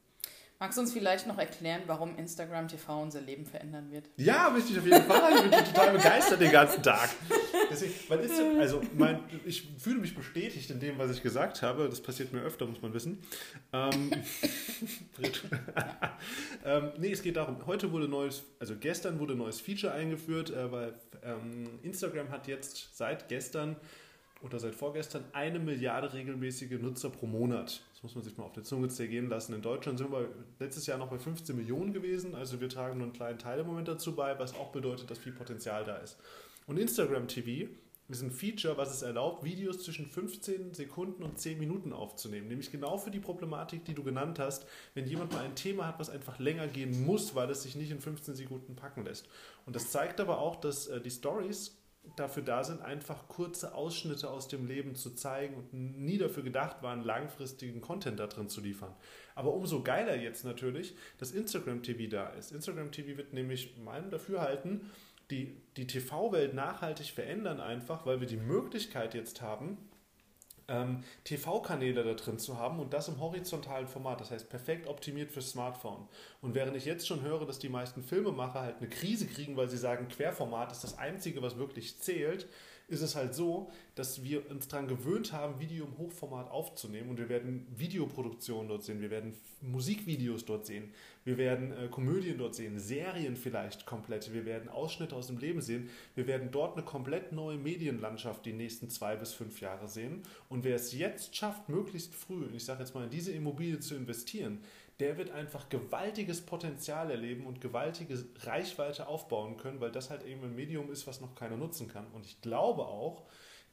Magst 0.62 0.78
du 0.78 0.82
uns 0.84 0.94
vielleicht 0.94 1.26
noch 1.26 1.40
erklären, 1.40 1.82
warum 1.88 2.16
Instagram 2.20 2.68
TV 2.68 3.02
unser 3.02 3.20
Leben 3.20 3.48
verändern 3.48 3.90
wird? 3.90 4.08
Ja, 4.18 4.56
ich 4.56 4.78
auf 4.78 4.86
jeden 4.86 5.04
Fall. 5.06 5.34
Ich 5.34 5.42
bin 5.42 5.52
total 5.52 5.94
begeistert 5.94 6.40
den 6.40 6.52
ganzen 6.52 6.84
Tag. 6.84 7.10
Deswegen, 7.72 7.92
weil 8.08 8.20
Instagram, 8.20 8.60
also 8.60 8.82
mein, 8.96 9.24
ich 9.44 9.68
fühle 9.80 9.98
mich 9.98 10.14
bestätigt 10.14 10.70
in 10.70 10.80
dem, 10.80 11.00
was 11.00 11.10
ich 11.10 11.24
gesagt 11.24 11.64
habe. 11.64 11.90
Das 11.90 12.00
passiert 12.00 12.32
mir 12.32 12.42
öfter, 12.42 12.68
muss 12.68 12.80
man 12.80 12.94
wissen. 12.94 13.24
Ähm, 13.74 14.12
ähm, 16.64 16.92
nee, 17.00 17.12
es 17.12 17.24
geht 17.24 17.38
darum, 17.38 17.66
heute 17.66 17.92
wurde 17.92 18.08
neues, 18.08 18.44
also 18.60 18.76
gestern 18.80 19.18
wurde 19.18 19.34
ein 19.34 19.40
neues 19.40 19.60
Feature 19.60 19.94
eingeführt, 19.94 20.52
äh, 20.52 20.72
weil 20.72 20.94
ähm, 21.24 21.80
Instagram 21.82 22.30
hat 22.30 22.48
jetzt 22.48 22.96
seit 22.96 23.30
gestern 23.30 23.78
oder 24.42 24.60
seit 24.60 24.76
vorgestern 24.76 25.24
eine 25.34 25.60
Milliarde 25.60 26.14
regelmäßige 26.14 26.80
Nutzer 26.80 27.10
pro 27.10 27.28
Monat. 27.28 27.84
Das 27.94 28.04
muss 28.04 28.16
man 28.16 28.24
sich 28.24 28.38
mal 28.38 28.46
auf 28.46 28.54
der 28.54 28.64
Zunge 28.64 28.88
zergehen 28.90 29.30
lassen. 29.30 29.54
In 29.54 29.62
Deutschland 29.62 30.00
sind 30.00 30.12
wir 30.12 30.30
letztes 30.60 30.88
Jahr 30.88 30.98
noch 30.98 31.10
bei 31.10 31.20
15 31.20 31.56
Millionen 31.56 31.94
gewesen, 31.94 32.36
also 32.36 32.60
wir 32.60 32.70
tragen 32.70 32.98
nur 32.98 33.06
einen 33.06 33.14
kleinen 33.14 33.40
Teil 33.40 33.60
im 33.60 33.68
Moment 33.68 33.88
dazu 33.88 34.16
bei, 34.16 34.38
was 34.40 34.56
auch 34.56 34.72
bedeutet, 34.72 35.10
dass 35.12 35.20
viel 35.20 35.34
Potenzial 35.34 35.84
da 35.84 35.98
ist. 35.98 36.18
Und 36.68 36.78
Instagram 36.78 37.28
TV 37.28 37.70
ist 38.12 38.22
ein 38.22 38.32
Feature, 38.32 38.78
was 38.78 38.94
es 38.94 39.02
erlaubt, 39.02 39.44
Videos 39.44 39.84
zwischen 39.84 40.06
15 40.06 40.74
Sekunden 40.74 41.24
und 41.24 41.40
10 41.40 41.58
Minuten 41.58 41.94
aufzunehmen. 41.94 42.48
Nämlich 42.48 42.72
genau 42.72 42.98
für 42.98 43.12
die 43.12 43.20
Problematik, 43.20 43.86
die 43.86 43.94
du 43.94 44.04
genannt 44.04 44.40
hast, 44.40 44.66
wenn 44.94 45.08
jemand 45.08 45.32
mal 45.32 45.44
ein 45.46 45.56
Thema 45.56 45.88
hat, 45.88 46.00
was 46.00 46.10
einfach 46.10 46.40
länger 46.40 46.68
gehen 46.68 47.06
muss, 47.06 47.36
weil 47.36 47.50
es 47.50 47.64
sich 47.64 47.76
nicht 47.76 47.92
in 47.92 48.02
15 48.02 48.36
Sekunden 48.36 48.76
packen 48.76 49.06
lässt. 49.06 49.28
Und 49.66 49.76
das 49.76 49.92
zeigt 49.92 50.20
aber 50.20 50.40
auch, 50.40 50.58
dass 50.58 50.88
äh, 50.88 51.00
die 51.00 51.12
Stories 51.12 51.81
dafür 52.16 52.44
da 52.44 52.64
sind, 52.64 52.82
einfach 52.82 53.28
kurze 53.28 53.74
Ausschnitte 53.74 54.30
aus 54.30 54.48
dem 54.48 54.66
Leben 54.66 54.96
zu 54.96 55.12
zeigen 55.12 55.56
und 55.56 55.74
nie 55.74 56.18
dafür 56.18 56.44
gedacht 56.44 56.82
waren, 56.82 57.04
langfristigen 57.04 57.82
Content 57.82 58.20
da 58.20 58.28
drin 58.28 58.50
zu 58.50 58.62
liefern. 58.62 58.94
Aber 59.36 59.54
umso 59.54 59.82
geiler 59.82 60.16
jetzt 60.16 60.44
natürlich, 60.44 60.96
dass 61.20 61.32
Instagram 61.32 61.84
TV 61.84 62.10
da 62.10 62.30
ist. 62.30 62.52
Instagram 62.52 62.92
TV 62.92 63.18
wird 63.18 63.34
nämlich 63.34 63.78
meinem 63.78 64.10
Dafürhalten 64.10 64.90
die, 65.30 65.56
die 65.78 65.88
TV-Welt 65.88 66.54
nachhaltig 66.54 67.12
verändern, 67.12 67.60
einfach 67.60 68.06
weil 68.06 68.20
wir 68.20 68.28
die 68.28 68.38
Möglichkeit 68.38 69.14
jetzt 69.14 69.42
haben, 69.42 69.78
ähm, 70.72 71.04
TV-Kanäle 71.26 72.04
da 72.04 72.14
drin 72.14 72.40
zu 72.40 72.58
haben 72.58 72.80
und 72.80 72.94
das 72.94 73.10
im 73.10 73.20
horizontalen 73.20 73.88
Format, 73.88 74.22
das 74.22 74.32
heißt 74.32 74.50
perfekt 74.50 74.88
optimiert 74.88 75.32
fürs 75.32 75.52
Smartphone. 75.52 76.08
Und 76.42 76.56
während 76.56 76.76
ich 76.78 76.86
jetzt 76.86 77.08
schon 77.08 77.22
höre, 77.22 77.46
dass 77.46 77.60
die 77.60 77.70
meisten 77.70 78.02
Filmemacher 78.02 78.62
halt 78.62 78.78
eine 78.78 78.90
Krise 78.90 79.28
kriegen, 79.28 79.58
weil 79.58 79.70
sie 79.70 79.78
sagen, 79.78 80.08
Querformat 80.08 80.72
ist 80.72 80.84
das 80.84 80.98
Einzige, 80.98 81.42
was 81.42 81.58
wirklich 81.58 82.00
zählt, 82.00 82.48
ist 82.92 83.02
es 83.02 83.16
halt 83.16 83.34
so, 83.34 83.72
dass 83.96 84.24
wir 84.24 84.50
uns 84.52 84.68
daran 84.68 84.88
gewöhnt 84.88 85.32
haben, 85.32 85.60
Video 85.60 85.86
im 85.86 85.98
Hochformat 85.98 86.52
aufzunehmen. 86.52 87.10
Und 87.10 87.18
wir 87.18 87.30
werden 87.30 87.66
Videoproduktionen 87.76 88.68
dort 88.68 88.84
sehen, 88.84 89.02
wir 89.02 89.10
werden 89.10 89.34
Musikvideos 89.62 90.46
dort 90.46 90.66
sehen, 90.66 90.92
wir 91.24 91.38
werden 91.38 91.72
äh, 91.72 91.88
Komödien 91.88 92.38
dort 92.38 92.56
sehen, 92.56 92.80
Serien 92.80 93.38
vielleicht 93.38 93.86
komplett, 93.86 94.34
wir 94.34 94.46
werden 94.46 94.70
Ausschnitte 94.70 95.16
aus 95.16 95.28
dem 95.28 95.38
Leben 95.38 95.62
sehen, 95.62 95.90
wir 96.16 96.28
werden 96.28 96.50
dort 96.52 96.76
eine 96.76 96.86
komplett 96.86 97.32
neue 97.32 97.58
Medienlandschaft 97.58 98.46
die 98.46 98.54
nächsten 98.54 98.90
zwei 98.90 99.16
bis 99.16 99.32
fünf 99.32 99.62
Jahre 99.62 99.88
sehen. 99.88 100.24
Und 100.50 100.64
wer 100.64 100.76
es 100.76 100.94
jetzt 100.94 101.36
schafft, 101.36 101.70
möglichst 101.70 102.14
früh, 102.14 102.46
ich 102.54 102.66
sage 102.66 102.82
jetzt 102.82 102.94
mal, 102.94 103.06
in 103.06 103.10
diese 103.10 103.32
Immobilie 103.32 103.80
zu 103.80 103.96
investieren, 103.96 104.60
der 105.02 105.18
wird 105.18 105.32
einfach 105.32 105.68
gewaltiges 105.70 106.42
Potenzial 106.42 107.10
erleben 107.10 107.48
und 107.48 107.60
gewaltige 107.60 108.24
Reichweite 108.44 109.08
aufbauen 109.08 109.58
können, 109.58 109.82
weil 109.82 109.92
das 109.92 110.12
halt 110.12 110.24
eben 110.24 110.44
ein 110.44 110.56
Medium 110.56 110.92
ist, 110.92 111.08
was 111.08 111.22
noch 111.22 111.34
keiner 111.36 111.58
nutzen 111.58 111.88
kann. 111.88 112.06
Und 112.14 112.26
ich 112.26 112.40
glaube 112.42 112.84
auch, 112.86 113.24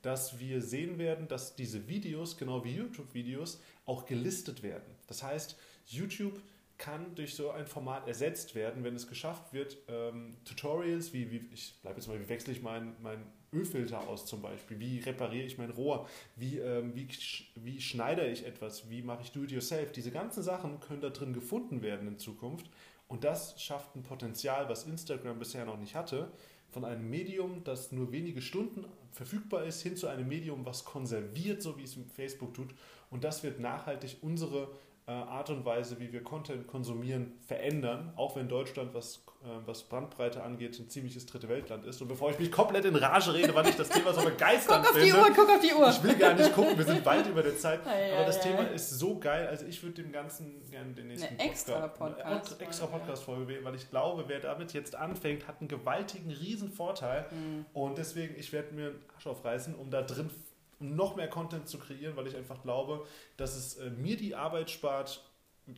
dass 0.02 0.40
wir 0.40 0.62
sehen 0.62 0.98
werden, 0.98 1.28
dass 1.28 1.54
diese 1.54 1.86
Videos, 1.86 2.38
genau 2.38 2.64
wie 2.64 2.74
YouTube-Videos, 2.74 3.60
auch 3.84 4.06
gelistet 4.06 4.62
werden. 4.62 4.94
Das 5.06 5.22
heißt, 5.22 5.58
YouTube 5.86 6.40
kann 6.78 7.14
durch 7.14 7.34
so 7.34 7.50
ein 7.50 7.66
Format 7.66 8.08
ersetzt 8.08 8.54
werden, 8.54 8.82
wenn 8.82 8.94
es 8.94 9.06
geschafft 9.06 9.52
wird, 9.52 9.76
ähm, 9.88 10.36
Tutorials 10.44 11.12
wie, 11.12 11.30
wie 11.30 11.48
ich 11.52 11.74
bleibe 11.82 11.98
jetzt 11.98 12.06
mal, 12.06 12.18
wie 12.20 12.28
wechsle 12.28 12.52
ich 12.52 12.62
meinen 12.62 12.96
mein 13.02 13.26
Ölfilter 13.52 14.06
aus 14.08 14.26
zum 14.26 14.42
Beispiel, 14.42 14.78
wie 14.78 14.98
repariere 15.00 15.46
ich 15.46 15.58
mein 15.58 15.70
Rohr, 15.70 16.08
wie, 16.36 16.58
ähm, 16.58 16.94
wie, 16.94 17.08
wie 17.56 17.80
schneide 17.80 18.26
ich 18.26 18.46
etwas, 18.46 18.90
wie 18.90 19.02
mache 19.02 19.22
ich 19.22 19.32
Do-it-yourself. 19.32 19.92
Diese 19.92 20.10
ganzen 20.10 20.42
Sachen 20.42 20.80
können 20.80 21.00
da 21.00 21.10
drin 21.10 21.32
gefunden 21.32 21.82
werden 21.82 22.08
in 22.08 22.18
Zukunft 22.18 22.68
und 23.08 23.24
das 23.24 23.60
schafft 23.62 23.96
ein 23.96 24.02
Potenzial, 24.02 24.68
was 24.68 24.84
Instagram 24.84 25.38
bisher 25.38 25.64
noch 25.64 25.78
nicht 25.78 25.94
hatte, 25.94 26.30
von 26.70 26.84
einem 26.84 27.08
Medium, 27.08 27.64
das 27.64 27.92
nur 27.92 28.12
wenige 28.12 28.42
Stunden 28.42 28.84
verfügbar 29.12 29.64
ist, 29.64 29.80
hin 29.80 29.96
zu 29.96 30.06
einem 30.06 30.28
Medium, 30.28 30.66
was 30.66 30.84
konserviert, 30.84 31.62
so 31.62 31.78
wie 31.78 31.84
es 31.84 31.96
Facebook 32.14 32.52
tut. 32.52 32.74
Und 33.10 33.24
das 33.24 33.42
wird 33.42 33.58
nachhaltig 33.58 34.18
unsere 34.20 34.68
Art 35.12 35.48
und 35.48 35.64
Weise, 35.64 35.98
wie 36.00 36.12
wir 36.12 36.22
Content 36.22 36.66
konsumieren, 36.66 37.32
verändern, 37.46 38.12
auch 38.16 38.36
wenn 38.36 38.48
Deutschland, 38.48 38.92
was, 38.92 39.24
äh, 39.42 39.46
was 39.64 39.84
Bandbreite 39.84 40.42
angeht, 40.42 40.78
ein 40.78 40.90
ziemliches 40.90 41.24
dritte 41.24 41.48
Weltland 41.48 41.86
ist. 41.86 42.02
Und 42.02 42.08
bevor 42.08 42.30
ich 42.30 42.38
mich 42.38 42.52
komplett 42.52 42.84
in 42.84 42.94
Rage 42.94 43.32
rede, 43.32 43.54
weil 43.54 43.66
ich 43.68 43.76
das 43.76 43.88
Thema 43.88 44.12
so 44.12 44.20
begeisternd 44.22 44.84
guck 44.84 44.94
finde. 44.94 45.12
Guck 45.12 45.20
auf 45.20 45.26
die 45.26 45.30
Uhr, 45.30 45.46
guck 45.46 45.54
auf 45.54 45.60
die 45.60 45.74
Uhr. 45.74 45.88
Ich 45.88 46.02
will 46.02 46.16
gar 46.16 46.34
nicht 46.34 46.52
gucken, 46.52 46.76
wir 46.76 46.84
sind 46.84 47.06
weit 47.06 47.26
über 47.26 47.42
der 47.42 47.56
Zeit. 47.56 47.80
aber 47.86 48.26
das 48.26 48.40
Thema 48.40 48.62
ist 48.64 48.90
so 48.90 49.18
geil, 49.18 49.46
also 49.46 49.64
ich 49.64 49.82
würde 49.82 50.02
dem 50.02 50.12
Ganzen 50.12 50.62
gerne 50.70 50.92
den 50.92 51.08
nächsten 51.08 51.28
eine 51.28 51.50
extra 51.50 51.88
Podcast, 51.88 52.52
eine 52.60 52.66
extra 52.66 52.86
Podcast-Folge, 52.86 53.64
weil 53.64 53.74
ich 53.74 53.88
glaube, 53.88 54.24
wer 54.26 54.40
damit 54.40 54.74
jetzt 54.74 54.94
anfängt, 54.94 55.48
hat 55.48 55.60
einen 55.60 55.68
gewaltigen, 55.68 56.30
riesen 56.30 56.70
Vorteil. 56.70 57.26
Mhm. 57.30 57.64
Und 57.72 57.96
deswegen, 57.96 58.34
ich 58.38 58.52
werde 58.52 58.74
mir 58.74 58.88
einen 58.88 59.04
Arsch 59.14 59.26
aufreißen, 59.26 59.74
um 59.74 59.90
da 59.90 60.02
drin 60.02 60.30
um 60.80 60.94
noch 60.94 61.16
mehr 61.16 61.28
Content 61.28 61.68
zu 61.68 61.78
kreieren, 61.78 62.16
weil 62.16 62.26
ich 62.26 62.36
einfach 62.36 62.62
glaube, 62.62 63.06
dass 63.36 63.56
es 63.56 63.76
äh, 63.76 63.90
mir 63.90 64.16
die 64.16 64.34
Arbeit 64.34 64.70
spart, 64.70 65.22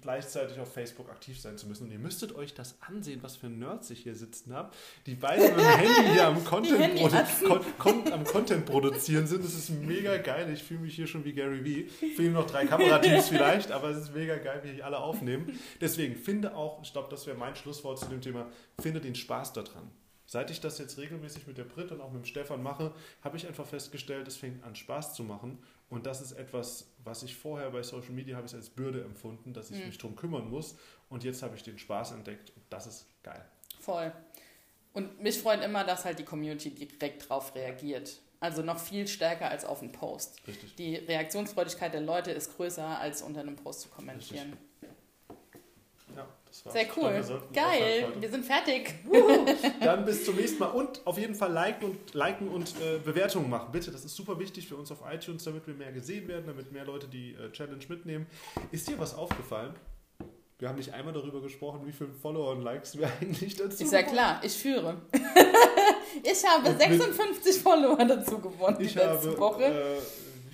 gleichzeitig 0.01 0.59
auf 0.61 0.73
Facebook 0.73 1.11
aktiv 1.11 1.41
sein 1.41 1.59
zu 1.59 1.67
müssen. 1.67 1.85
Und 1.85 1.91
ihr 1.91 1.99
müsstet 1.99 2.35
euch 2.35 2.55
das 2.55 2.77
ansehen, 2.81 3.23
was 3.23 3.37
für 3.37 3.49
Nerds 3.49 3.91
ich 3.91 4.01
hier 4.01 4.15
sitzen 4.15 4.53
habe, 4.53 4.71
die 5.07 5.15
beide 5.15 5.43
mit 5.43 5.59
dem 5.59 5.67
Handy 5.67 6.13
hier 6.13 6.27
am 6.29 6.45
Content, 6.45 6.97
produ 6.97 7.65
Kon 7.79 8.13
am 8.13 8.25
Content 8.25 8.67
produzieren 8.67 9.27
sind. 9.27 9.45
Das 9.45 9.55
ist 9.55 9.71
mega 9.71 10.17
geil. 10.19 10.51
Ich 10.53 10.63
fühle 10.63 10.81
mich 10.81 10.95
hier 10.95 11.07
schon 11.07 11.25
wie 11.25 11.33
Gary 11.33 11.65
Vee. 11.65 11.89
Fehlen 12.15 12.35
noch 12.35 12.47
drei 12.47 12.67
Kamerateams 12.67 13.29
vielleicht, 13.29 13.73
aber 13.73 13.91
es 13.91 13.99
ist 13.99 14.15
mega 14.15 14.37
geil, 14.37 14.61
wie 14.65 14.71
ich 14.71 14.85
alle 14.85 14.99
aufnehmen. 14.99 15.59
Deswegen 15.81 16.15
finde 16.15 16.55
auch, 16.55 16.83
ich 16.83 16.93
glaube, 16.93 17.09
das 17.11 17.27
wäre 17.27 17.37
mein 17.37 17.57
Schlusswort 17.57 17.99
zu 17.99 18.07
dem 18.07 18.21
Thema, 18.21 18.47
finde 18.81 19.01
den 19.01 19.15
Spaß 19.15 19.53
daran. 19.55 19.91
Seit 20.33 20.49
ich 20.53 20.61
das 20.61 20.79
jetzt 20.79 20.97
regelmäßig 20.97 21.49
mit 21.49 21.59
der 21.59 21.65
Brit 21.65 21.91
und 21.91 22.01
auch 22.01 22.13
mit 22.13 22.23
dem 22.23 22.25
Stefan 22.25 22.63
mache, 22.63 22.95
habe 23.25 23.37
ich 23.37 23.49
einfach 23.49 23.67
festgestellt, 23.67 24.29
es 24.29 24.37
fängt 24.37 24.63
an 24.63 24.77
Spaß 24.77 25.13
zu 25.15 25.25
machen. 25.25 25.59
Und 25.89 26.07
das 26.07 26.21
ist 26.21 26.31
etwas, 26.31 26.87
was 27.03 27.25
ich 27.25 27.35
vorher 27.35 27.69
bei 27.71 27.83
Social 27.83 28.13
Media 28.13 28.37
habe 28.37 28.47
ich 28.47 28.55
als 28.55 28.71
Bürde 28.71 29.03
empfunden, 29.03 29.53
dass 29.53 29.73
ich 29.73 29.81
Mhm. 29.81 29.87
mich 29.87 29.99
drum 29.99 30.15
kümmern 30.15 30.49
muss. 30.49 30.77
Und 31.09 31.25
jetzt 31.25 31.43
habe 31.43 31.57
ich 31.57 31.65
den 31.65 31.81
Spaß 31.81 32.13
entdeckt 32.13 32.51
und 32.55 32.63
das 32.71 32.87
ist 32.87 33.07
geil. 33.25 33.45
Voll. 33.81 34.13
Und 34.93 35.21
mich 35.21 35.37
freut 35.41 35.65
immer, 35.65 35.83
dass 35.83 36.05
halt 36.05 36.21
die 36.21 36.25
Community 36.25 36.71
direkt 36.71 37.29
drauf 37.29 37.53
reagiert. 37.57 38.21
Also 38.39 38.63
noch 38.63 38.79
viel 38.79 39.09
stärker 39.09 39.51
als 39.51 39.65
auf 39.65 39.83
einen 39.83 39.91
Post. 39.91 40.47
Richtig. 40.47 40.77
Die 40.77 40.95
Reaktionsfreudigkeit 40.95 41.93
der 41.93 42.03
Leute 42.03 42.31
ist 42.31 42.55
größer, 42.57 42.87
als 43.01 43.23
unter 43.23 43.41
einem 43.41 43.57
Post 43.57 43.81
zu 43.81 43.89
kommentieren. 43.89 44.51
War's. 44.53 44.61
Sehr 46.51 46.87
cool. 46.97 47.23
Geil. 47.53 48.09
Wir 48.19 48.29
sind 48.31 48.45
fertig. 48.45 48.95
Dann 49.81 50.05
bis 50.05 50.25
zum 50.25 50.35
nächsten 50.37 50.59
Mal 50.59 50.67
und 50.67 51.01
auf 51.07 51.17
jeden 51.17 51.35
Fall 51.35 51.53
liken 51.53 51.85
und, 51.91 52.15
liken 52.15 52.49
und 52.49 52.69
äh, 52.81 52.99
Bewertungen 53.05 53.49
machen. 53.49 53.69
Bitte, 53.73 53.91
das 53.91 54.05
ist 54.05 54.17
super 54.17 54.39
wichtig 54.39 54.67
für 54.69 54.77
uns 54.77 54.91
auf 54.91 54.99
iTunes, 55.11 55.45
damit 55.45 55.67
wir 55.67 55.75
mehr 55.75 55.93
gesehen 55.93 56.27
werden, 56.29 56.45
damit 56.47 56.73
mehr 56.73 56.85
Leute 56.85 57.07
die 57.09 57.35
äh, 57.35 57.51
Challenge 57.53 57.85
mitnehmen. 57.89 58.27
Ist 58.73 58.89
dir 58.89 58.99
was 58.99 59.15
aufgefallen? 59.15 59.75
Wir 60.59 60.69
haben 60.69 60.77
nicht 60.77 60.93
einmal 60.93 61.15
darüber 61.15 61.41
gesprochen, 61.41 61.81
wie 61.87 61.93
viele 61.93 62.11
Follower 62.13 62.51
und 62.51 62.63
Likes 62.63 62.99
wir 62.99 63.09
eigentlich 63.21 63.55
dazu 63.57 63.83
Ist 63.83 63.93
ja 63.93 63.99
bekommen. 64.01 64.17
klar, 64.17 64.41
ich 64.43 64.53
führe. 64.53 64.97
ich 66.23 66.45
habe 66.45 66.69
Und 66.69 66.79
mit- 66.79 67.01
56 67.01 67.59
Follower 67.63 67.97
dazu 68.05 68.39
gewonnen 68.39 68.77
Ich 68.81 68.95
letzte 68.95 69.31
habe, 69.31 69.39
Woche. 69.39 69.65
äh, 69.65 69.99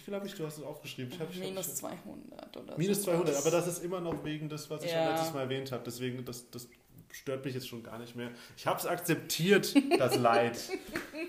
viel 0.07 0.14
habe 0.14 0.27
ich? 0.27 0.35
Du 0.35 0.47
hast 0.47 0.57
es 0.59 0.64
aufgeschrieben. 0.64 1.12
Ich 1.12 1.21
hab, 1.21 1.29
ich 1.31 1.37
hab- 1.37 1.45
Minus 1.45 1.69
ich- 1.69 1.75
200 1.75 2.57
oder 2.57 2.79
Minus 2.79 2.99
so. 3.03 3.11
200, 3.11 3.37
aber 3.37 3.51
das 3.51 3.66
ist 3.66 3.85
immer 3.85 4.01
noch 4.01 4.25
wegen 4.25 4.49
des, 4.49 4.71
was 4.71 4.83
ich 4.83 4.90
ja 4.90 5.11
letztes 5.11 5.35
Mal 5.35 5.42
erwähnt 5.42 5.71
habe. 5.73 5.83
Deswegen, 5.85 6.25
das, 6.25 6.49
das 6.51 6.69
stört 7.12 7.45
mich 7.45 7.55
jetzt 7.55 7.66
schon 7.69 7.83
gar 7.83 7.99
nicht 7.99 8.14
mehr. 8.16 8.31
Ich 8.57 8.66
habe 8.66 8.79
es 8.79 8.87
akzeptiert, 8.87 9.75
das 9.99 10.16
Leid. 10.19 10.59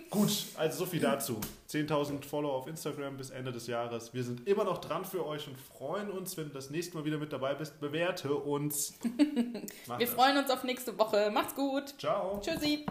Gut, 0.09 0.31
also 0.55 0.79
so 0.79 0.85
viel 0.85 0.99
dazu. 0.99 1.39
10.000 1.69 2.23
Follower 2.25 2.53
auf 2.53 2.67
Instagram 2.67 3.17
bis 3.17 3.29
Ende 3.29 3.51
des 3.51 3.67
Jahres. 3.67 4.13
Wir 4.13 4.23
sind 4.23 4.47
immer 4.47 4.63
noch 4.65 4.79
dran 4.79 5.05
für 5.05 5.25
euch 5.25 5.47
und 5.47 5.57
freuen 5.57 6.09
uns, 6.11 6.35
wenn 6.37 6.47
du 6.49 6.53
das 6.53 6.69
nächste 6.69 6.95
Mal 6.97 7.05
wieder 7.05 7.17
mit 7.17 7.31
dabei 7.33 7.53
bist. 7.55 7.79
Bewerte 7.79 8.33
uns. 8.33 8.93
Wir 9.87 9.97
das. 10.05 10.09
freuen 10.09 10.37
uns 10.37 10.49
auf 10.51 10.63
nächste 10.63 10.97
Woche. 10.99 11.29
Macht's 11.33 11.55
gut. 11.55 11.95
Ciao. 11.97 12.39
Tschüssi. 12.41 12.85